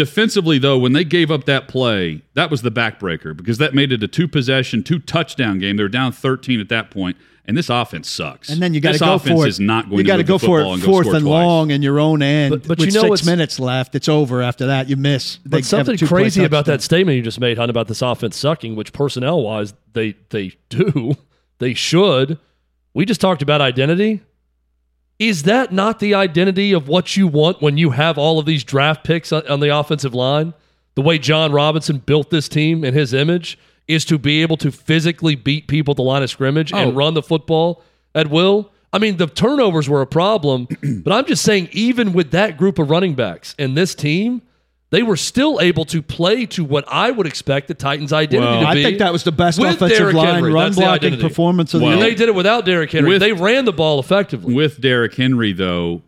[0.02, 3.92] Defensively, though, when they gave up that play, that was the backbreaker because that made
[3.92, 5.78] it a two possession, two touchdown game.
[5.78, 8.50] They were down 13 at that point, and this offense sucks.
[8.50, 9.50] And then you got to this go offense for it.
[9.50, 11.46] is not going you gotta go for it and fourth score and twice.
[11.46, 12.50] long in your own end.
[12.50, 14.42] But- but with you know six what's- minutes left, it's over.
[14.42, 15.38] After that, you miss.
[15.46, 18.76] But have something crazy about that statement you just made, Hunt, about this offense sucking,
[18.76, 21.14] which personnel wise they they do,
[21.60, 22.40] they should.
[22.96, 24.22] We just talked about identity.
[25.22, 28.64] Is that not the identity of what you want when you have all of these
[28.64, 30.56] draft picks on, on the offensive line?
[30.96, 34.72] The way Jon Robinson built this team in his image is to be able to
[34.72, 36.78] physically beat people at the line of scrimmage Oh.
[36.78, 37.84] and run the football
[38.16, 38.72] at will.
[38.92, 40.68] I mean, the turnovers were a problem,
[41.04, 44.42] but I'm just saying, even with that group of running backs and this team,
[44.92, 48.62] they were still able to play to what I would expect the Titans' identity Well,
[48.62, 50.52] to I think that was the best offensive Derrick line Henry.
[50.54, 51.22] run That's blocking identity.
[51.28, 52.10] performance of Well, the and year.
[52.12, 53.10] they did it without Derrick Henry.
[53.10, 54.54] With- they ran the ball effectively.
[54.54, 56.02] With Derrick Henry, though,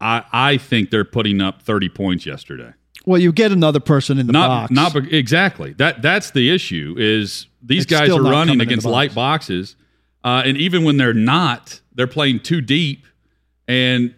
[0.00, 2.72] I, I think they're putting up 30 points yesterday.
[3.06, 4.70] Well, you get another person in the not box.
[4.72, 8.62] not exactly that that's the issue is these It's guys are running coming in the
[8.64, 8.92] against box.
[8.92, 9.76] light boxes
[10.24, 13.06] uh, and even when they're not they're playing too deep
[13.66, 14.14] and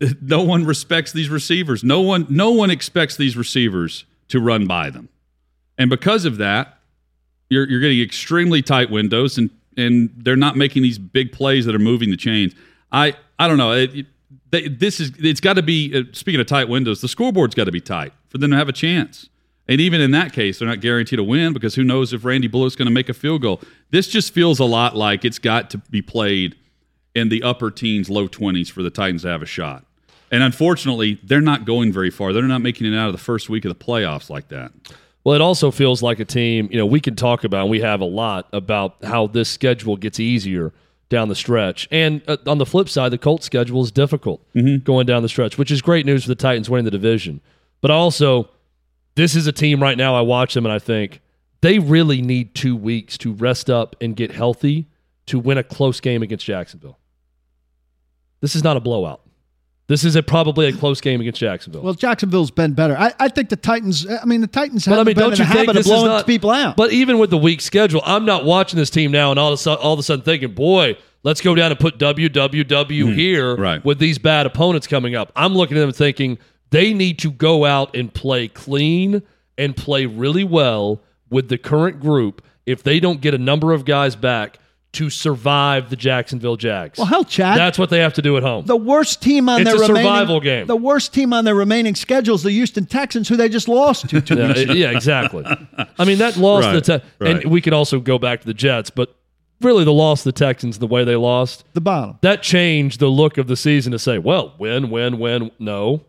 [0.20, 1.84] no one respects these receivers.
[1.84, 5.08] No one no one expects these receivers to run by them.
[5.78, 6.78] And because of that
[7.48, 11.74] you're, you're getting extremely tight windows and and they're not making these big plays that
[11.74, 12.54] are moving the chains.
[12.92, 13.72] I i don't know.
[13.72, 14.06] It,
[14.50, 17.64] they, this is it's got to be uh, speaking of tight windows the scoreboard's got
[17.64, 19.28] to be tight for them to have a chance.
[19.68, 22.48] And even in that case they're not guaranteed to win because who knows if randy
[22.48, 23.60] bullock's going to make a field goal.
[23.90, 26.56] This just feels a lot like it's got to be played
[27.14, 29.84] in the upper teens low 20s for the titans to have a shot
[30.30, 33.48] and unfortunately they're not going very far they're not making it out of the first
[33.48, 34.72] week of the playoffs like that
[35.22, 37.80] Well, it also feels like a team, you know, we can talk about, and we
[37.80, 40.72] have a lot about how this schedule gets easier
[41.10, 41.86] down the stretch.
[41.90, 44.40] And uh, on the flip side, the Colts schedule is difficult
[44.82, 47.42] going down the stretch, which is great news for the Titans winning the division.
[47.82, 48.48] But also,
[49.14, 51.20] this is a team right now, I watch them and I think
[51.60, 54.86] they really need two weeks to rest up and get healthy
[55.26, 56.98] to win a close game against Jacksonville.
[58.40, 59.20] This is not a blowout.
[59.90, 61.82] This is a, probably a close game against Jacksonville.
[61.82, 62.96] Well, Jacksonville's been better.
[62.96, 64.06] I, I think the Titans.
[64.08, 65.80] I mean, the Titans have But I mean, been don't in you the think habit
[65.80, 66.76] of blowing not people out.
[66.76, 69.54] But even with the weak schedule, I'm not watching this team now and all of
[69.54, 73.12] a sudden, all of a sudden thinking, boy, let's go down and put WWW hmm,
[73.14, 73.84] here Right.
[73.84, 75.32] with these bad opponents coming up.
[75.34, 76.38] I'm looking at them thinking
[76.70, 79.22] they need to go out and play clean
[79.58, 83.84] and play really well with the current group if they don't get a number of
[83.84, 84.60] guys back
[84.92, 86.98] to survive the Jacksonville Jags.
[86.98, 87.56] well, hell, Chad.
[87.56, 88.66] That's what they have to do at home.
[88.66, 90.66] the worst team on It's their a survival game.
[90.66, 94.08] The worst team on their remaining schedule is the Houston Texans, who they just lost
[94.08, 94.20] to.
[94.20, 95.44] two Yeah, yeah, exactly.
[95.98, 97.42] I mean, that loss to the Right, te- right.
[97.44, 99.14] and we could also go back to the Jets, but
[99.60, 102.18] really the loss to the Texans, the way they lost, the bottom.
[102.22, 105.50] that changed the look of the season to say, well, win, win, win.
[105.60, 106.04] No.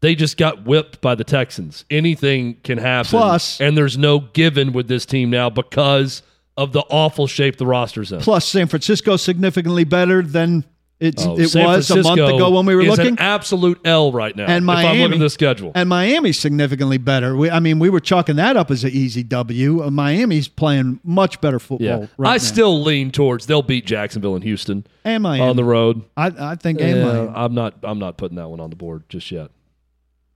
[0.00, 1.86] They just got whipped by the Texans.
[1.90, 3.08] Anything can happen.
[3.08, 6.22] Plus- and there's no given with this team now because
[6.56, 8.20] of the awful shape the roster's in.
[8.20, 10.64] Plus, San Francisco significantly better than
[11.00, 13.08] it's, Oh, it San was a month ago when we were is looking.
[13.08, 14.44] an absolute L right now.
[14.46, 15.72] And if I'm looking Miami- at the schedule.
[15.74, 17.36] And Miami's significantly better.
[17.36, 19.82] We, I mean, we were chalking that up as an easy W.
[19.82, 22.06] Uh, Miami's playing much better football yeah.
[22.16, 22.38] right I now.
[22.38, 26.02] still lean towards they'll beat Jacksonville and Houston and Miami on the road.
[26.16, 27.32] I, I think and Yeah, Miami.
[27.34, 27.74] I'm not.
[27.82, 29.50] I'm not putting that one on the board just yet.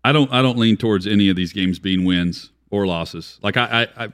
[0.04, 3.38] I don't I don't lean towards any of these games being wins or losses.
[3.42, 4.08] Like I I I,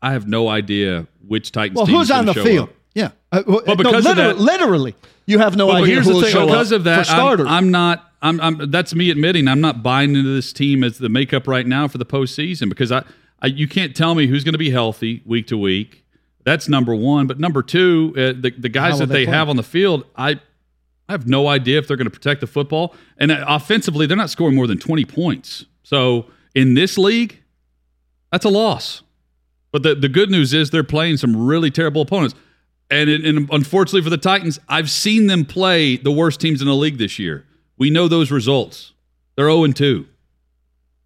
[0.00, 1.76] I have no idea which Titans.
[1.76, 2.68] Well, who's on the field?
[2.70, 2.74] up.
[2.94, 3.10] Yeah.
[3.30, 4.94] Uh, well, no, because of literally, that- literally,
[5.26, 6.32] you have no but idea here's who the will thing.
[6.32, 7.46] show Because of that, for starters.
[7.46, 8.04] I'm, I'm not.
[8.22, 8.70] I'm, I'm.
[8.70, 11.98] That's me admitting I'm not buying into this team as the makeup right now for
[11.98, 13.04] the postseason because I,
[13.40, 16.04] I you can't tell me who's going to be healthy week to week.
[16.44, 17.26] That's number one.
[17.26, 19.34] But number two, uh, the the guys that they play?
[19.34, 20.40] have on the field, I.
[21.10, 22.94] I have no idea if they're going to protect the football.
[23.16, 25.64] And uh, offensively, they're not scoring more than 20 points.
[25.82, 27.40] So in this league,
[28.30, 29.00] that's a loss.
[29.72, 32.34] But the, the good news is they're playing some really terrible opponents.
[32.90, 36.68] And, it, and unfortunately for the Titans, I've seen them play the worst teams in
[36.68, 37.44] the league this year.
[37.76, 38.92] We know those results.
[39.36, 40.06] They're 0 2.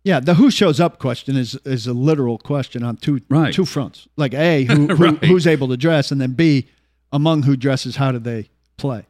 [0.04, 3.52] yeah, the who shows up question is is a literal question on two Right.
[3.52, 4.06] two fronts.
[4.16, 5.24] Like A, who, who Right.
[5.24, 6.68] who's able to dress, and then B,
[7.12, 8.48] among who dresses, how do they
[8.78, 9.04] play?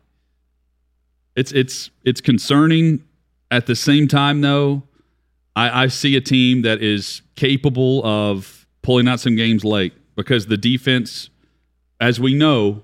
[1.37, 3.05] It's it's it's concerning.
[3.51, 4.83] At the same time, though,
[5.55, 10.47] I, I see a team that is capable of pulling out some games late because
[10.47, 11.31] the defense,
[12.01, 12.83] as we know,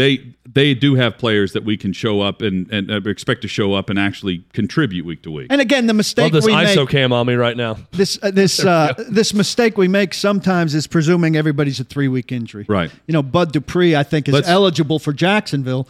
[0.00, 3.48] they they do have players that we can show up and, and uh, expect to
[3.48, 5.48] show up and actually contribute week to week.
[5.50, 7.76] And again, the Love mistake this we ISO make cam on me right now.
[7.92, 12.32] this uh, this uh, this mistake we make sometimes is presuming everybody's a three week
[12.32, 12.64] injury.
[12.66, 12.90] Right.
[13.06, 15.86] You know, Bud Dupree, I think, is Let's- eligible for Jacksonville,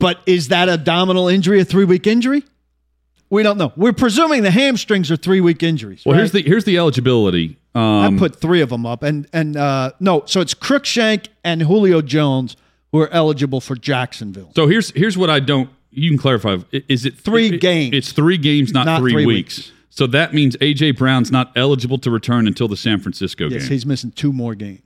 [0.00, 2.42] but is that a abdominal injury a three week injury?
[3.30, 3.72] We don't know.
[3.76, 6.02] We're presuming the hamstrings are three week injuries.
[6.04, 6.18] Well, right?
[6.18, 7.56] here's the here's the eligibility.
[7.74, 11.62] I Um, put three of them up, and and uh, no, so it's Cruikshank and
[11.62, 12.56] Julio Jones
[12.92, 14.52] who are eligible for Jacksonville.
[14.54, 15.68] so here's here's what I don't.
[15.90, 16.58] You can clarify.
[16.88, 17.94] Is it Three it- games.
[17.94, 19.58] It's three games, not, Not three, three weeks.
[19.58, 19.72] weeks.
[19.90, 23.70] So that means AJ Brown's not eligible to return until the San Francisco Yes, game.
[23.70, 24.80] he's missing two more games.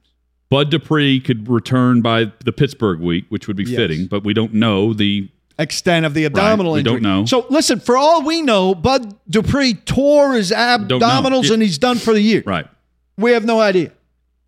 [0.51, 3.77] Bud Dupree could return by the Pittsburgh week, which would be Yes.
[3.77, 5.29] fitting, but we don't know the.
[5.59, 6.95] Extent of the abdominal we injury.
[6.95, 7.25] don't know.
[7.25, 11.97] So listen, for all we know, Bud Dupree tore his abdominals It- and he's done
[11.99, 12.43] for the year.
[12.47, 12.67] Right.
[13.19, 13.93] We have no idea.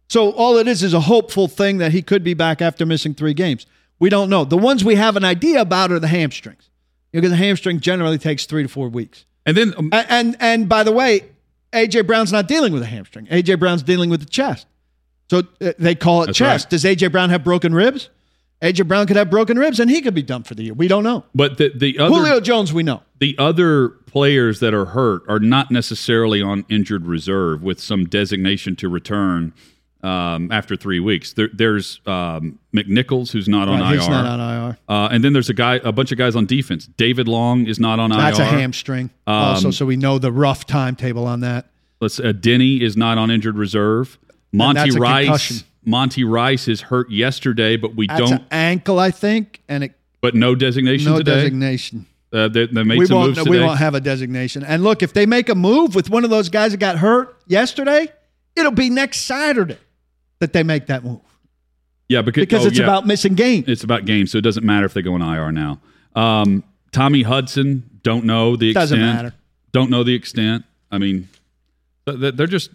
[0.09, 3.15] So all it is is a hopeful thing that he could be back after missing
[3.15, 3.67] three games.
[3.99, 4.45] We don't know.
[4.45, 6.71] The ones we have an idea about are the hamstrings,
[7.13, 9.27] because the hamstring generally takes three to four weeks.
[9.45, 11.25] And then um, And and, and by the way,
[11.73, 13.27] AJ Brown's not dealing with a hamstring.
[13.27, 14.67] AJ Brown's dealing with the chest.
[15.29, 16.67] So uh, they call it chest.
[16.67, 16.71] right.
[16.71, 18.09] Does AJ Brown have broken ribs?
[18.63, 20.75] AJ Brown could have broken ribs and he could be done for the year.
[20.75, 21.25] We don't know.
[21.35, 23.03] but the the other Julio Jones, we know.
[23.19, 28.77] the other players that are hurt are not necessarily on injured reserve with some designation
[28.77, 29.53] to return
[30.03, 31.33] um, after three weeks.
[31.35, 33.99] There, there's um, McNichols who's not on Right, IR.
[34.01, 34.79] he's not on IR.
[34.89, 36.87] Uh, and then there's a guy, a bunch of guys on defense.
[36.97, 38.45] David Long is not on That's IR.
[38.45, 39.11] That's a hamstring.
[39.27, 41.67] also, so we know the rough timetable on that.
[42.01, 42.19] Let's.
[42.19, 44.19] Uh, Denny is not on injured reserve.
[44.53, 45.65] Monty Rice.
[45.85, 48.33] Monty Rice is hurt yesterday, but we That's don't.
[48.41, 51.37] an ankle, I think, and it, but no designation no today.
[51.37, 52.07] designation.
[52.33, 53.51] Uh, they, they made We some won't, moves today.
[53.51, 54.63] we won't have a designation.
[54.65, 57.37] And look, if they make a move with one of those guys that got hurt
[57.47, 58.13] yesterday,
[58.55, 59.79] it'll be next Saturday
[60.39, 61.21] that they make that move
[62.09, 62.85] yeah, because, because oh, it's yeah.
[62.85, 63.67] about missing games.
[63.69, 65.81] it's about games, so it doesn't matter if they go on IR now.
[66.17, 69.17] Um, Tommy Hudson, don't know the Doesn't extent.
[69.17, 69.35] matter.
[69.73, 70.65] Don't know the extent.
[70.91, 71.29] I mean,
[72.07, 72.71] th- th- they're just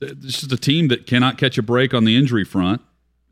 [0.00, 2.82] this is a team that cannot catch a break on the injury front.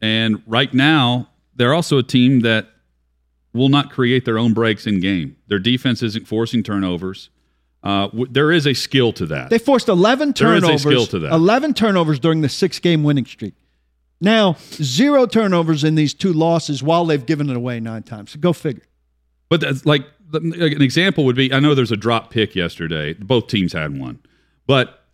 [0.00, 2.68] And right now, they're also a team that
[3.52, 5.36] will not create their own breaks in game.
[5.48, 7.30] Their defense isn't forcing turnovers.
[7.82, 9.48] Uh, w- there is a skill to that.
[9.48, 10.62] They forced 11 turnovers.
[10.62, 11.32] There is a skill to that.
[11.32, 13.54] 11 turnovers during the six game winning streak.
[14.20, 18.32] Now, zero turnovers in these two losses while they've given it away nine times.
[18.32, 18.82] So go figure.
[19.48, 23.12] But that's like an example would be I know there's a drop pick yesterday.
[23.14, 24.18] Both teams had one,
[24.66, 25.05] but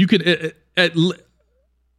[0.00, 0.92] you could at, at,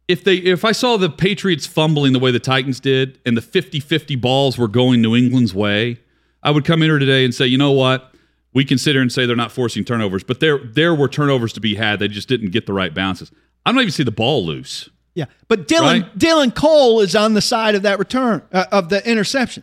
[0.08, 3.40] if they if I saw the Patriots fumbling the way the Titans did and the
[3.40, 6.00] 50-50 balls were going New England's way,
[6.42, 8.12] I would come in here today and say, you know what?
[8.52, 11.76] We consider and say they're not forcing turnovers, but there there were turnovers to be
[11.76, 12.00] had.
[12.00, 13.30] They just didn't get the right bounces.
[13.64, 14.90] I don't even see the ball loose.
[15.14, 15.26] Yeah.
[15.46, 16.18] But Dylan Right?
[16.18, 19.62] Dylan Cole is on the side of that return, uh, of the interception.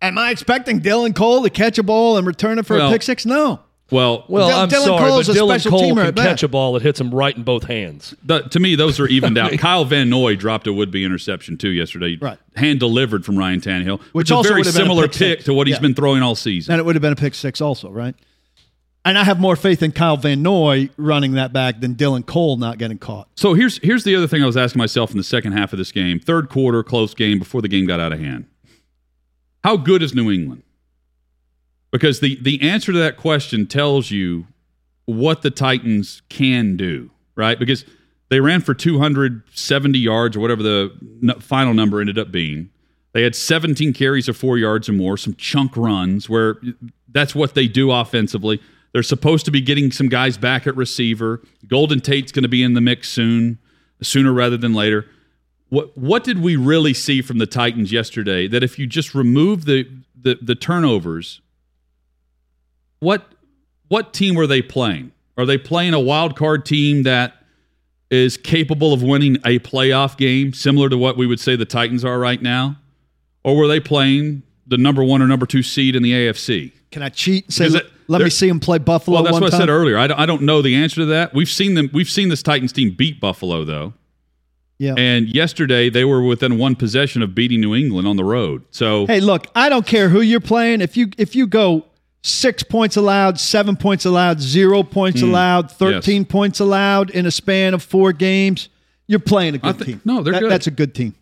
[0.00, 2.92] Am I expecting Dylan Cole to catch a ball and return it for Well- a
[2.92, 3.26] pick six?
[3.26, 3.60] No.
[3.90, 6.14] Well, Well, Dylan- I'm Dylan sorry, Cole's but a Dylan special Cole teamer can at
[6.14, 6.26] bat.
[6.28, 8.14] catch a ball that hits him right in both hands.
[8.24, 9.52] The, to me, those are evened out.
[9.58, 12.38] Kyle Van Noy dropped a would-be interception too yesterday, Right.
[12.56, 14.84] hand delivered from Ryan Tannehill, which, Which is a also very would have been a
[14.84, 15.44] similar pick pick, six.
[15.46, 15.80] to what he's Yeah.
[15.80, 16.72] been throwing all season.
[16.72, 18.14] Then it would have been a pick six also, right?
[19.04, 22.58] And I have more faith in Kyle Van Noy running that back than Dylan Cole
[22.58, 23.28] not getting caught.
[23.34, 25.78] So here's here's the other thing I was asking myself in the second half of
[25.78, 28.44] this game, third quarter, close game before the game got out of hand.
[29.64, 30.62] How good is New England?
[31.90, 34.46] Because the the answer to that question tells you
[35.06, 37.58] what the Titans can do, right?
[37.58, 37.84] Because
[38.28, 42.70] they ran for 270 yards or whatever the final number ended up being.
[43.12, 46.60] They had 17 carries of four yards or more, some chunk runs where
[47.08, 48.60] that's what they do offensively.
[48.92, 51.42] They're supposed to be getting some guys back at receiver.
[51.66, 53.58] Golden Tate's going to be in the mix soon,
[54.00, 55.06] sooner rather than later.
[55.68, 58.48] What what did we really see from the Titans yesterday?
[58.48, 59.88] That if you just remove the
[60.20, 61.40] the, the turnovers,
[63.00, 63.26] what
[63.88, 65.12] what team were they playing?
[65.36, 67.34] Are they playing a wild card team that
[68.10, 72.04] is capable of winning a playoff game, similar to what we would say the Titans
[72.04, 72.76] are right now?
[73.42, 76.72] Or were they playing the number one or number two seed in the AFC?
[76.90, 79.40] Can I cheat and say, let, it- let me see him play Buffalo Well, that's
[79.40, 79.54] what time?
[79.60, 79.96] I said earlier.
[79.96, 81.32] I don't, I don't know the answer to that.
[81.32, 81.88] We've seen them.
[81.92, 83.94] We've seen this Titans team beat Buffalo though,
[84.78, 84.94] Yeah.
[84.98, 88.64] and yesterday they were within one possession of beating New England on the road.
[88.72, 90.80] So Hey, look, I don't care who you're playing.
[90.80, 91.84] If you if you go
[92.22, 95.28] six points allowed, seven points allowed, zero points hmm.
[95.28, 98.68] allowed, thirteen points allowed in a span of four games,
[99.06, 100.00] you're playing a good team.
[100.04, 100.50] no, they're That- good.
[100.50, 101.14] That's a good team.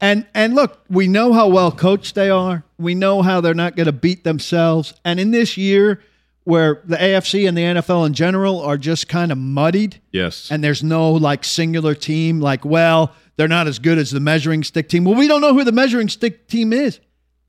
[0.00, 2.64] And and look, we know how well coached they are.
[2.78, 4.94] We know how they're not going to beat themselves.
[5.04, 6.00] And in this year,
[6.44, 10.64] where the AFC and the NFL in general are just kind of muddied, yes, and
[10.64, 14.88] there's no like singular team like well they're not as good as the measuring stick
[14.88, 17.00] team well we don't know who the measuring stick team is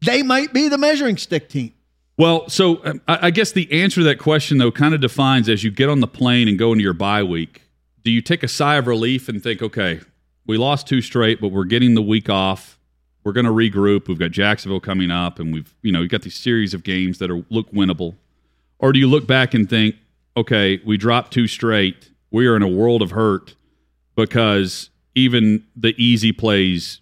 [0.01, 1.73] they might be the measuring stick team
[2.21, 5.49] Well, so um, I, I guess the answer to that question, though, kind of defines
[5.49, 7.63] as you get on the plane and go into your bye week.
[8.03, 10.01] Do you take a sigh of relief and think, okay,
[10.45, 12.77] we lost two straight, but we're getting the week off.
[13.23, 14.07] We're going to regroup.
[14.07, 17.17] We've got Jacksonville coming up, and we've you know you've got these series of games
[17.17, 18.13] that are look winnable.
[18.77, 19.95] Or do you look back and think,
[20.38, 22.12] okay, we dropped two straight.
[22.29, 23.55] We are in a world of hurt
[24.15, 27.01] because even the easy plays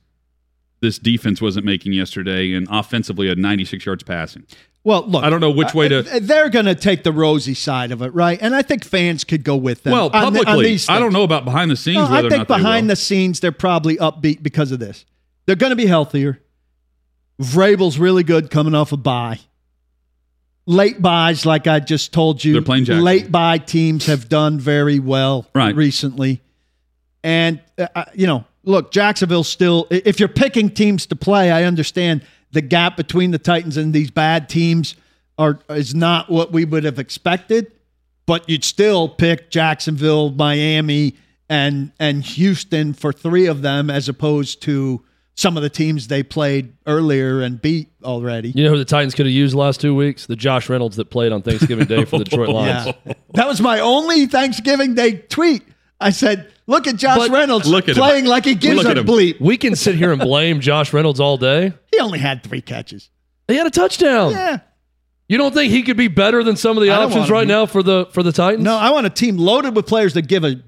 [0.82, 4.46] this defense wasn't making yesterday, and offensively had 96 yards passing.
[4.84, 7.54] Well look I don't know which way to- uh, they're going to take the rosy
[7.54, 8.40] side of it right?
[8.42, 11.14] And i think fans could go with them Well, on the- on publicly, I don't
[11.14, 13.98] know about behind the scenes No, whether i or think behind the scenes they're probably
[13.98, 15.06] upbeat because of this.
[15.46, 16.40] They're going to be healthier.
[17.42, 19.40] Vrabel's really good coming off a bye.
[20.66, 23.04] Late byes like i just told you They're playing Jacksonville.
[23.06, 25.76] late bye teams have done very well Right.
[25.76, 26.42] recently.
[27.24, 31.64] And uh, uh, you know look jacksonville still if you're picking teams to play i
[31.64, 34.96] understand the gap between the titans and these bad teams
[35.38, 37.72] are is not what we would have expected
[38.26, 41.16] but you'd still pick jacksonville miami
[41.50, 45.04] and and houston for three of them as opposed to
[45.36, 49.16] some of the teams they played earlier and beat already You know who the Titans
[49.16, 50.26] could have used the last two weeks?
[50.26, 52.94] The Josh Reynolds that played on Thanksgiving Day for the Detroit Lions.
[53.06, 53.14] Yeah.
[53.36, 55.64] that was my only Thanksgiving Day tweet.
[56.02, 58.04] I said, look at Josh But- Reynolds Look at him.
[58.04, 59.42] playing like he gives Look a bleep.
[59.42, 61.74] We can sit here and blame Josh Reynolds all day.
[61.92, 63.10] He only had three catches.
[63.48, 64.32] He had a touchdown.
[64.32, 64.60] Yeah.
[65.28, 67.50] You don't think he could be better than some of the I options right him.
[67.50, 68.64] now for the for the Titans?
[68.64, 70.62] No, I want a team loaded with players that give a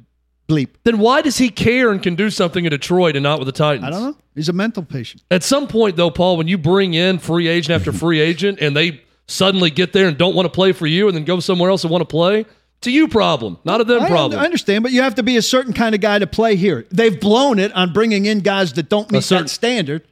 [0.47, 0.69] bleep.
[0.83, 3.51] Then why does he care and can do something in Detroit and not with the
[3.53, 3.85] Titans?
[3.85, 4.17] I don't know.
[4.35, 5.23] He's a mental patient.
[5.31, 8.75] At some point, though, Paul, when you bring in free agent after free agent and
[8.77, 11.69] they suddenly get there and don't want to play for you and then go somewhere
[11.69, 12.45] else and want to play,
[12.81, 14.39] it's a you problem, not a them I, problem.
[14.39, 16.87] I understand, but you have to be a certain kind of guy to play here.
[16.89, 20.01] They've blown it on bringing in guys that don't meet certain- that standard.
[20.01, 20.05] a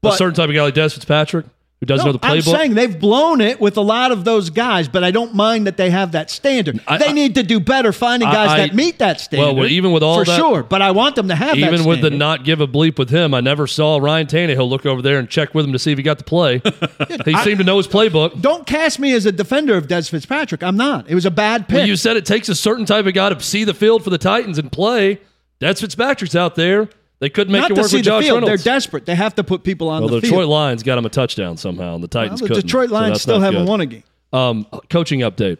[0.00, 1.44] But certain type of guy like Dez Fitzpatrick,
[1.84, 2.50] who doesn't No, know the I'm playbook.
[2.56, 5.76] saying they've blown it with a lot of those guys, but I don't mind that
[5.76, 6.80] they have that standard.
[6.88, 9.54] I- they I- need to do better finding guys I- that meet that standard.
[9.56, 11.84] well, even with all for that- sure, but I want them to have that Even
[11.84, 15.02] with the not give a bleep with him, I never saw Ryan Tannehill look over
[15.02, 16.62] there and check with him to see if he got the play.
[17.26, 18.40] he seemed to know his playbook.
[18.40, 20.62] Don't cast me as a defender of Dez Fitzpatrick.
[20.62, 21.04] I'm not.
[21.08, 21.76] It was a bad pick.
[21.78, 24.10] Well, you said it takes a certain type of guy to see the field for
[24.10, 25.20] the Titans and play.
[25.60, 26.88] Dez Fitzpatrick's out there.
[27.24, 28.42] They couldn't make not it to work see with the Josh field.
[28.42, 28.62] Reynolds.
[28.64, 29.06] They're desperate.
[29.06, 30.50] They have to put people on well, the the Detroit field.
[30.50, 32.66] Lions got him a touchdown somehow, and the Titans Well, the couldn't.
[32.66, 33.68] Detroit Lions that's still haven't good.
[33.70, 34.02] won a game.
[34.34, 35.56] Um, coaching update: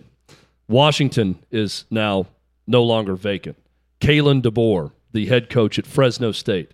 [0.69, 2.27] Washington is now
[2.67, 3.57] no longer vacant.
[3.99, 6.73] Kalen DeBoer, the head coach at Fresno State,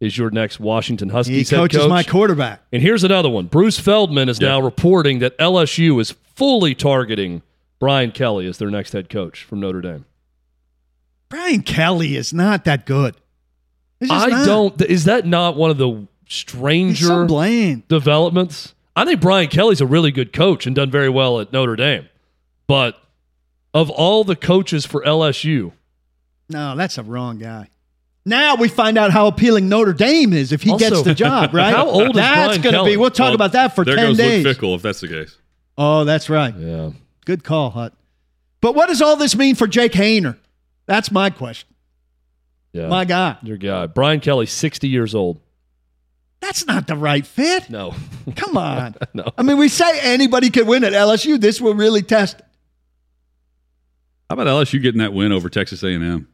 [0.00, 1.70] is your next Washington He Huskies head coach.
[1.70, 1.88] He coaches coach.
[1.88, 2.62] my quarterback.
[2.72, 7.42] and here's another one: Bruce Feldman is now reporting that LSU is fully targeting
[7.78, 10.04] Brian Kelly as their next head coach from Notre Dame.
[11.28, 13.14] Brian Kelly is not that good.
[14.02, 14.46] He's just I not.
[14.46, 14.82] don't.
[14.82, 17.86] Is that not one of the stranger so bland.
[17.88, 18.74] developments?
[18.94, 22.08] I think Brian Kelly's a really good coach and done very well at Notre Dame.
[22.66, 22.98] But
[23.74, 25.72] of all the coaches for LSU,
[26.48, 27.68] No, that's a wrong guy.
[28.24, 31.54] Now we find out how appealing Notre Dame is if he Also, gets the job,
[31.54, 31.74] right?
[31.74, 32.96] how old is That's gonna be.
[32.96, 34.44] We'll talk Well, about that for there ten goes days.
[34.44, 35.36] Luke Fickell, if that's the case.
[35.78, 36.54] Oh, that's right.
[36.56, 36.90] yeah,
[37.24, 37.94] Good call, Hut.
[38.60, 40.36] But what does all this mean for Jake Haener?
[40.86, 41.68] That's my question.
[42.72, 43.36] Yeah, My guy.
[43.42, 45.40] your guy, Brian Kelly, sixty years old.
[46.40, 47.70] That's not the right fit.
[47.70, 47.94] No,
[48.36, 48.94] Come on.
[49.14, 49.24] no.
[49.38, 51.40] I mean, we say anybody could win at LSU.
[51.40, 52.38] This will really test.
[52.40, 52.44] it.
[54.28, 56.28] How about LSU getting that win over Texas A&M?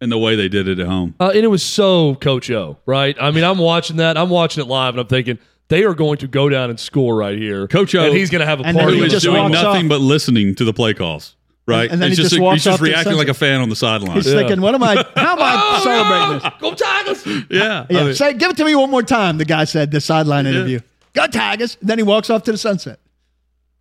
[0.00, 1.14] And the way they did it at home.
[1.18, 3.16] Uh, and it was so Coach O, right?
[3.18, 4.18] I mean, I'm watching that.
[4.18, 7.16] I'm watching it live, and I'm thinking they are going to go down and score
[7.16, 7.66] right here.
[7.68, 8.92] Coach O- and he's going to have a And party.
[8.92, 9.88] he Who with is just the doing nothing off.
[9.88, 11.36] but listening to the play calls.
[11.66, 11.90] Right?
[11.90, 13.36] And then He's he just he's walks just off to the reacting like sunset.
[13.36, 14.16] a fan on the sideline.
[14.16, 14.34] He's Yeah.
[14.40, 14.96] thinking, what am I?
[15.16, 16.60] How am I celebrating this?
[16.60, 17.46] Go Tigers!
[17.50, 17.86] Yeah.
[17.88, 19.38] Yeah, I mean, say, give it to me one more time.
[19.38, 20.80] The guy said the sideline interview.
[21.14, 21.78] Go Tigers.
[21.80, 23.00] Then he walks off to the sunset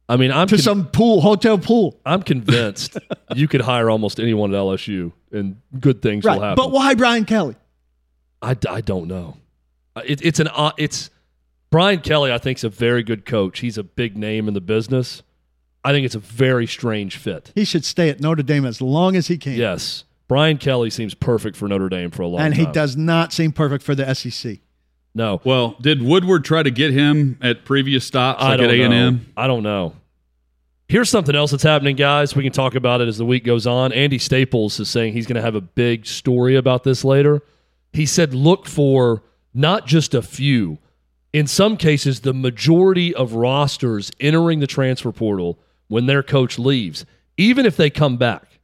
[0.07, 1.99] I mean, I'm to con- some pool, hotel pool.
[2.05, 2.97] I'm convinced
[3.35, 6.35] you could hire almost anyone at LSU and good things Right.
[6.35, 6.55] will happen.
[6.63, 7.55] But why Brian Kelly?
[8.41, 9.37] I, I don't know.
[10.05, 11.09] It, it's an uh, it's
[11.69, 12.31] Brian Kelly.
[12.31, 13.59] I think is a very good coach.
[13.59, 15.23] He's a big name in the business.
[15.85, 17.51] I think it's a very strange fit.
[17.55, 19.55] He should stay at Notre Dame as long as he can.
[19.55, 22.59] Yes, Brian Kelly seems perfect for Notre Dame for a long and time.
[22.61, 24.59] And he does not seem perfect for the SEC.
[25.15, 28.75] No, well, did Woodward try to get him at previous stops I like don't at
[28.75, 28.89] A&M?
[29.15, 29.19] know.
[29.37, 29.93] I don't know.
[30.87, 32.35] Here's something else that's happening, guys.
[32.35, 33.91] We can talk about it as the week goes on.
[33.93, 37.41] Andy Staples is saying he's going to have a big story about this later.
[37.93, 39.21] He said, look for
[39.53, 40.79] not just a few,
[41.31, 45.57] in some cases, the majority of rosters entering the transfer portal
[45.93, 47.05] when their coach leaves,
[47.37, 48.59] even if they come back.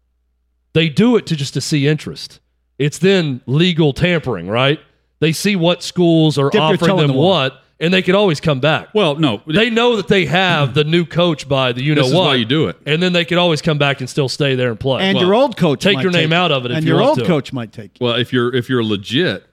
[0.74, 2.40] They do it to just to see interest.
[2.80, 4.80] It's then legal tampering, right?
[5.20, 8.40] They see what schools are Dip offering toe them the what, and they could always
[8.40, 8.90] come back.
[8.96, 9.42] Well, no.
[9.46, 12.26] They know that they have the new coach by the you know This is what.
[12.26, 12.78] why you do it.
[12.86, 15.04] And then they could always come back and still stay there and play.
[15.04, 16.86] And Well, your old coach take might your name take out of it if and
[16.86, 17.26] you your want old to.
[17.26, 18.06] coach might take you.
[18.06, 19.46] Well, if you're if you're legit,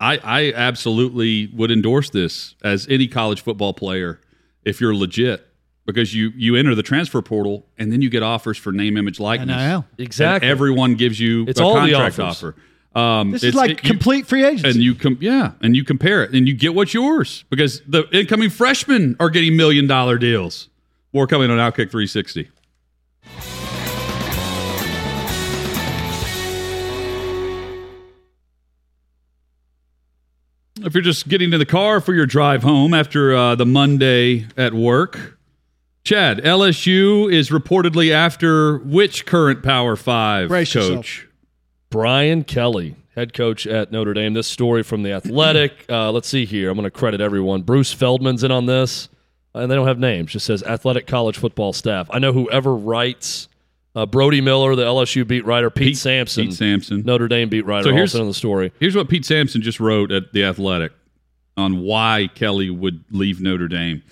[0.00, 4.20] I I absolutely would endorse this as any college football player
[4.64, 5.46] if you're legit
[5.84, 9.18] because you you enter the transfer portal and then you get offers for name image
[9.20, 9.56] likeness.
[9.56, 9.84] NIL.
[9.98, 10.48] Exactly.
[10.48, 12.54] And everyone gives you It's a all the contract offers.
[12.94, 12.98] offer.
[12.98, 14.68] Um, This is it's- like it- you- complete free agency.
[14.68, 18.04] and you com- yeah, and you compare it and you get what's yours because the
[18.12, 20.68] incoming freshmen are getting million dollar deals.
[21.14, 22.48] More coming on Outkick 360.
[30.84, 34.46] If you're just getting to the car for your drive home after uh, the Monday
[34.56, 35.38] at work,
[36.04, 40.96] Chad, LSU is reportedly after which current Power Five Brace yourself.
[40.96, 41.28] coach?
[41.90, 44.34] Brian Kelly, head coach at Notre Dame.
[44.34, 45.84] This story from the Athletic.
[45.92, 46.70] Uh, let's see here.
[46.70, 47.62] I'm going to credit everyone.
[47.62, 49.08] Bruce Feldman's in on this,
[49.54, 50.32] and they don't have names.
[50.32, 52.08] Just says Athletic College Football Staff.
[52.10, 53.48] I know whoever writes.
[53.94, 57.02] Uh, Brody Miller, the LSU beat writer, Pete, Pete- Sampson, Pete Sampson.
[57.04, 58.72] Notre Dame beat writer, So here's- also in the story.
[58.80, 60.92] Here's what Pete Sampson just wrote at The Athletic
[61.58, 64.02] on why Kelly would leave Notre Dame.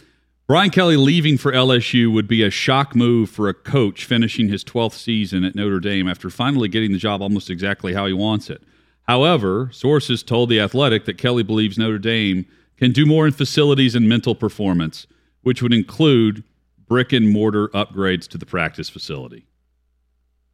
[0.50, 4.64] Brian Kelly leaving for LSU would be a shock move for a coach finishing his
[4.64, 8.50] 12th season at Notre Dame after finally getting the job almost exactly how he wants
[8.50, 8.60] it.
[9.04, 12.46] However, sources told The Athletic that Kelly believes Notre Dame
[12.76, 15.06] can do more in facilities and mental performance,
[15.42, 16.42] which would include
[16.84, 19.46] brick and mortar upgrades to the practice facility.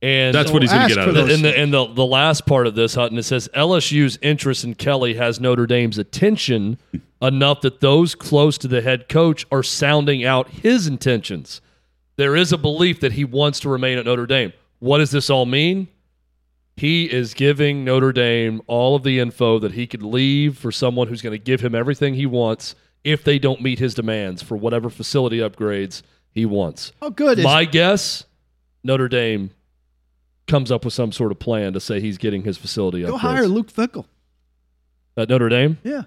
[0.02, 1.36] And That's what he's going to get out of those this.
[1.36, 4.74] And the, and the, the last part of this, Hutton, it says LSU's interest in
[4.74, 6.78] Kelly has Notre Dame's attention
[7.22, 11.62] enough that those close to the head coach are sounding out his intentions.
[12.16, 14.52] There is a belief that he wants to remain at Notre Dame.
[14.80, 15.88] What does this all mean?
[16.76, 21.08] He is giving Notre Dame all of the info that he could leave for someone
[21.08, 24.56] who's going to give him everything he wants if they don't meet his demands for
[24.58, 26.92] whatever facility upgrades he wants.
[27.00, 27.38] Oh, good.
[27.38, 28.24] Is- My guess,
[28.84, 29.50] Notre Dame
[30.46, 33.10] comes up with some sort of plan to say he's getting his facility up.
[33.10, 33.20] Go upgrades.
[33.20, 34.06] hire Luke Fickell.
[35.16, 35.78] At Notre Dame?
[35.82, 36.02] Yeah.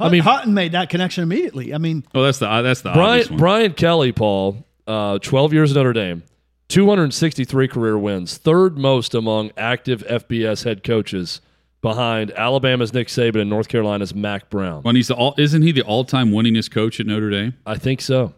[0.00, 1.72] I mean- Hutton made that connection immediately.
[1.74, 3.38] I mean, Oh, that's the uh, that's the Brian, one.
[3.38, 6.22] Brian Kelly, Paul, uh, 12 years at Notre Dame,
[6.68, 11.40] 263 career wins, third most among active FBS head coaches
[11.80, 14.82] behind Alabama's Nick Saban and North Carolina's Mack Brown.
[14.82, 17.54] When he's the all, isn't he the all-time winningest coach at Notre Dame?
[17.66, 18.34] I think so.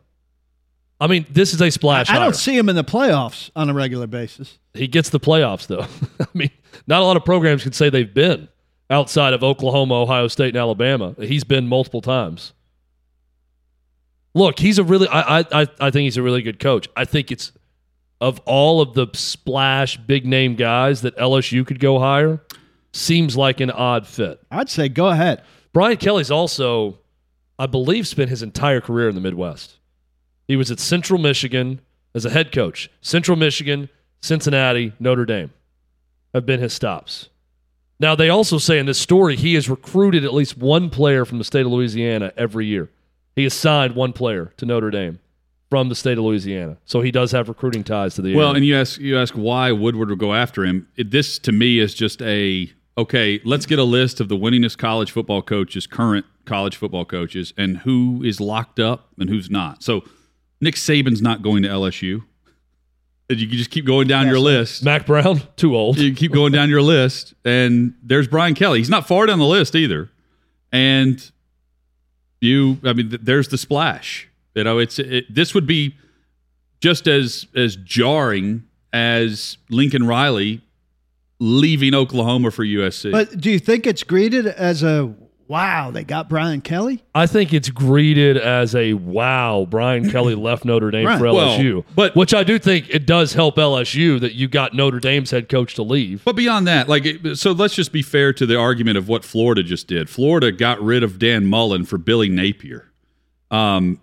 [1.01, 2.23] I mean, this is a splash I hire.
[2.23, 4.59] don't see him in the playoffs on a regular basis.
[4.73, 5.87] He gets the playoffs, though.
[6.21, 6.51] I mean,
[6.87, 8.49] not a lot of programs can say they've been
[8.89, 11.15] outside of Oklahoma, Ohio State, and Alabama.
[11.19, 12.53] He's been multiple times.
[14.35, 15.09] Look, he's a really.
[15.09, 16.89] I, I I I think he's a really good coach.
[16.97, 17.53] I think it's
[18.21, 22.43] of all of the splash big name guys that LSU could go hire.
[22.93, 24.41] Seems like an odd fit.
[24.51, 25.43] I'd say go ahead.
[25.73, 26.99] Brian Kelly's also,
[27.59, 29.79] I believe, spent his entire career in the Midwest.
[30.49, 31.81] He was at Central Michigan
[32.15, 32.91] as a head coach.
[33.01, 33.89] Central Michigan,
[34.21, 35.51] Cincinnati, Notre Dame
[36.35, 37.29] have been his stops.
[37.99, 41.39] Now, they also say in this story he has recruited at least one player from
[41.39, 42.91] the state of Louisiana every year.
[43.35, 45.19] He has signed one player to Notre Dame
[45.71, 46.77] from the state of Louisiana.
[46.85, 48.57] So he does have recruiting ties to the Well, area.
[48.57, 50.87] and you ask you ask why Woodward would go after him.
[50.97, 53.41] It, this to me is just a okay.
[53.45, 57.79] Let's get a list of the winningest college football coaches, current college football coaches, and
[57.79, 59.83] who is locked up and who's not.
[59.83, 60.05] So
[60.61, 62.23] Nick Saban's not going to LSU.
[63.29, 64.85] You can just keep going down your list.
[64.85, 65.99] Mack Brown, too old.
[65.99, 68.79] You keep going down your list, and there's Brian Kelly.
[68.79, 70.11] He's not far down the list either.
[70.71, 71.29] And
[72.41, 74.29] you, I mean, th- there's the splash.
[74.55, 75.97] You know, it's it, this would be
[76.81, 80.63] just as as jarring as Lincoln Riley
[81.41, 83.11] leaving Oklahoma for USC.
[83.11, 85.15] But do you think it's greeted as a
[85.49, 85.91] wow?
[85.91, 87.03] They got Brian Kelly.
[87.15, 89.67] I think it's greeted as a wow.
[89.69, 91.19] Brian Kelly left Notre Dame Right.
[91.19, 94.75] for Well, LSU, but- which I do think it does help LSU that you got
[94.75, 96.25] Notre Dame's head coach to leave.
[96.25, 99.63] But beyond that, like, so let's just be fair to the argument of what Florida
[99.63, 100.09] just did.
[100.11, 102.91] Florida got rid of Dan Mullen for Billy Napier.
[103.51, 104.01] Um,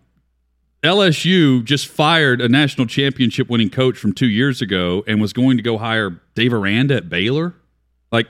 [0.83, 5.55] LSU just fired a national championship winning coach from two years ago and was going
[5.57, 7.53] to go hire Dave Aranda at Baylor.
[8.11, 8.27] Like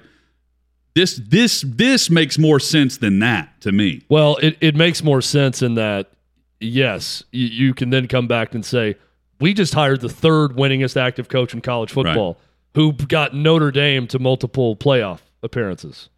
[0.95, 4.03] this, this, this makes more sense than that to me.
[4.09, 6.11] Well, it, it makes more sense in that,
[6.59, 8.95] yes, you, you can then come back and say,
[9.39, 12.37] we just hired the third winningest active coach in college football
[12.75, 16.09] who got Notre Dame to multiple playoff appearances.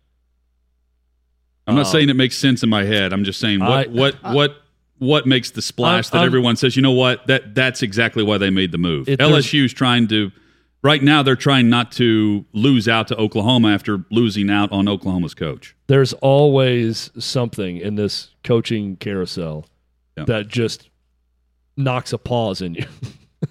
[1.68, 3.12] I'm not um, saying it makes sense in my head.
[3.14, 4.56] I'm just saying what, I- what, what,
[5.00, 8.38] what makes the splash I'm- that everyone says, you know what, that that's exactly why
[8.38, 9.10] they made the move.
[9.10, 10.32] It- there's- LSU's trying to,
[10.86, 15.34] right now, they're trying not to lose out to Oklahoma after losing out on Oklahoma's
[15.34, 15.76] coach.
[15.88, 19.66] there's always something in this coaching carousel
[20.18, 20.26] Yeah.
[20.26, 20.90] that just
[21.76, 22.86] knocks a pause in you.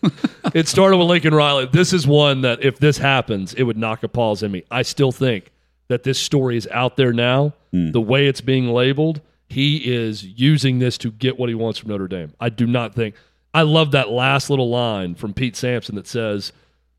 [0.55, 1.67] it started with Lincoln Riley.
[1.67, 4.65] This is one that if this happens, it would knock a pause in me.
[4.71, 5.51] I still think
[5.89, 7.53] that this story is out there now.
[7.73, 7.91] Hmm.
[7.91, 11.91] The way it's being labeled, he is using this to get what he wants from
[11.91, 12.33] Notre Dame.
[12.41, 13.15] I do not think.
[13.53, 16.53] I love that last little line from Pete Sampson that says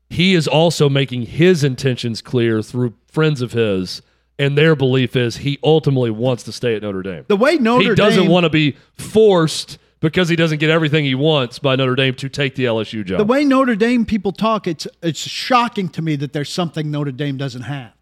[0.08, 4.02] he is also making his intentions clear through friends of his,
[4.38, 7.24] and their belief is he ultimately wants to stay at Notre Dame.
[7.28, 11.04] The way Notre he doesn't Dame, want to be forced because he doesn't get everything
[11.04, 13.18] he wants by Notre Dame to take the LSU job.
[13.18, 17.12] the way Notre Dame people talk, it's it's shocking to me that there's something Notre
[17.12, 17.92] Dame doesn't have.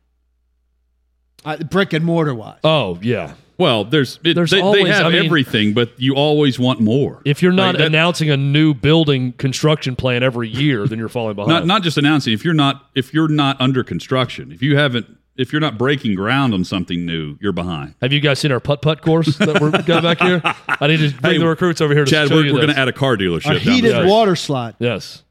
[1.44, 2.58] Uh, brick and mortar wise.
[2.64, 3.34] oh yeah.
[3.56, 6.80] Well, there's, it, There's they, always- they have I mean- everything, but you always want
[6.80, 7.22] more.
[7.24, 11.08] If you're not Like that- announcing a new building construction plan every year, then you're
[11.08, 11.50] falling behind.
[11.50, 15.06] not not just announcing if you're not if you're not under construction, if you haven't
[15.36, 17.94] if you're not breaking ground on something new, you're behind.
[18.00, 20.40] Have you guys seen our putt putt course that we're got back here?
[20.68, 22.60] I need to bring Hey, the recruits over here to Chad, show we're, you we're
[22.60, 23.56] going to add a car dealership.
[23.56, 24.74] A heated water slide.
[24.78, 25.24] yes,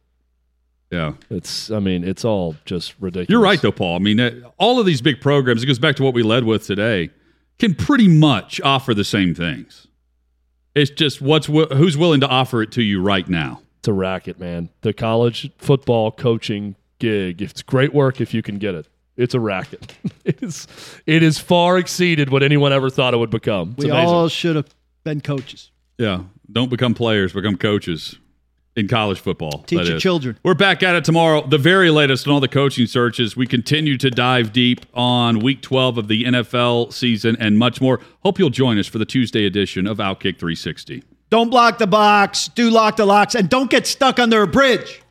[0.92, 1.14] Yeah.
[1.30, 1.72] it's.
[1.72, 3.30] I mean, it's all just ridiculous.
[3.30, 3.96] You're right, though, Paul.
[3.96, 6.44] I mean, uh, all of these big programs, it goes back to what we led
[6.44, 7.10] with today,
[7.60, 9.88] can pretty much offer the same things.
[10.76, 13.62] It's just what's who's willing to offer it to you right now.
[13.80, 14.70] It's a racket, man.
[14.82, 17.42] The college football coaching gig.
[17.42, 18.88] It's great work if you can get it.
[19.18, 19.96] It's a racket.
[20.26, 20.68] it is.
[21.06, 23.74] It is far exceeded what anyone ever thought it would become.
[23.78, 24.10] It's We amazing.
[24.10, 24.74] all should have
[25.04, 25.70] been coaches.
[25.98, 26.24] Yeah.
[26.52, 28.18] Don't become players, become coaches
[28.76, 29.64] in college football.
[29.64, 30.38] Teach your children.
[30.44, 31.46] We're back at it tomorrow.
[31.46, 33.38] The very latest on all the coaching searches.
[33.38, 38.00] We continue to dive deep on week 12 of the NFL season and much more.
[38.24, 41.04] Hope you'll join us for the Tuesday edition of Outkick 360.
[41.30, 42.48] Don't block the box.
[42.50, 45.03] Do lock the locks, and don't get stuck under a bridge.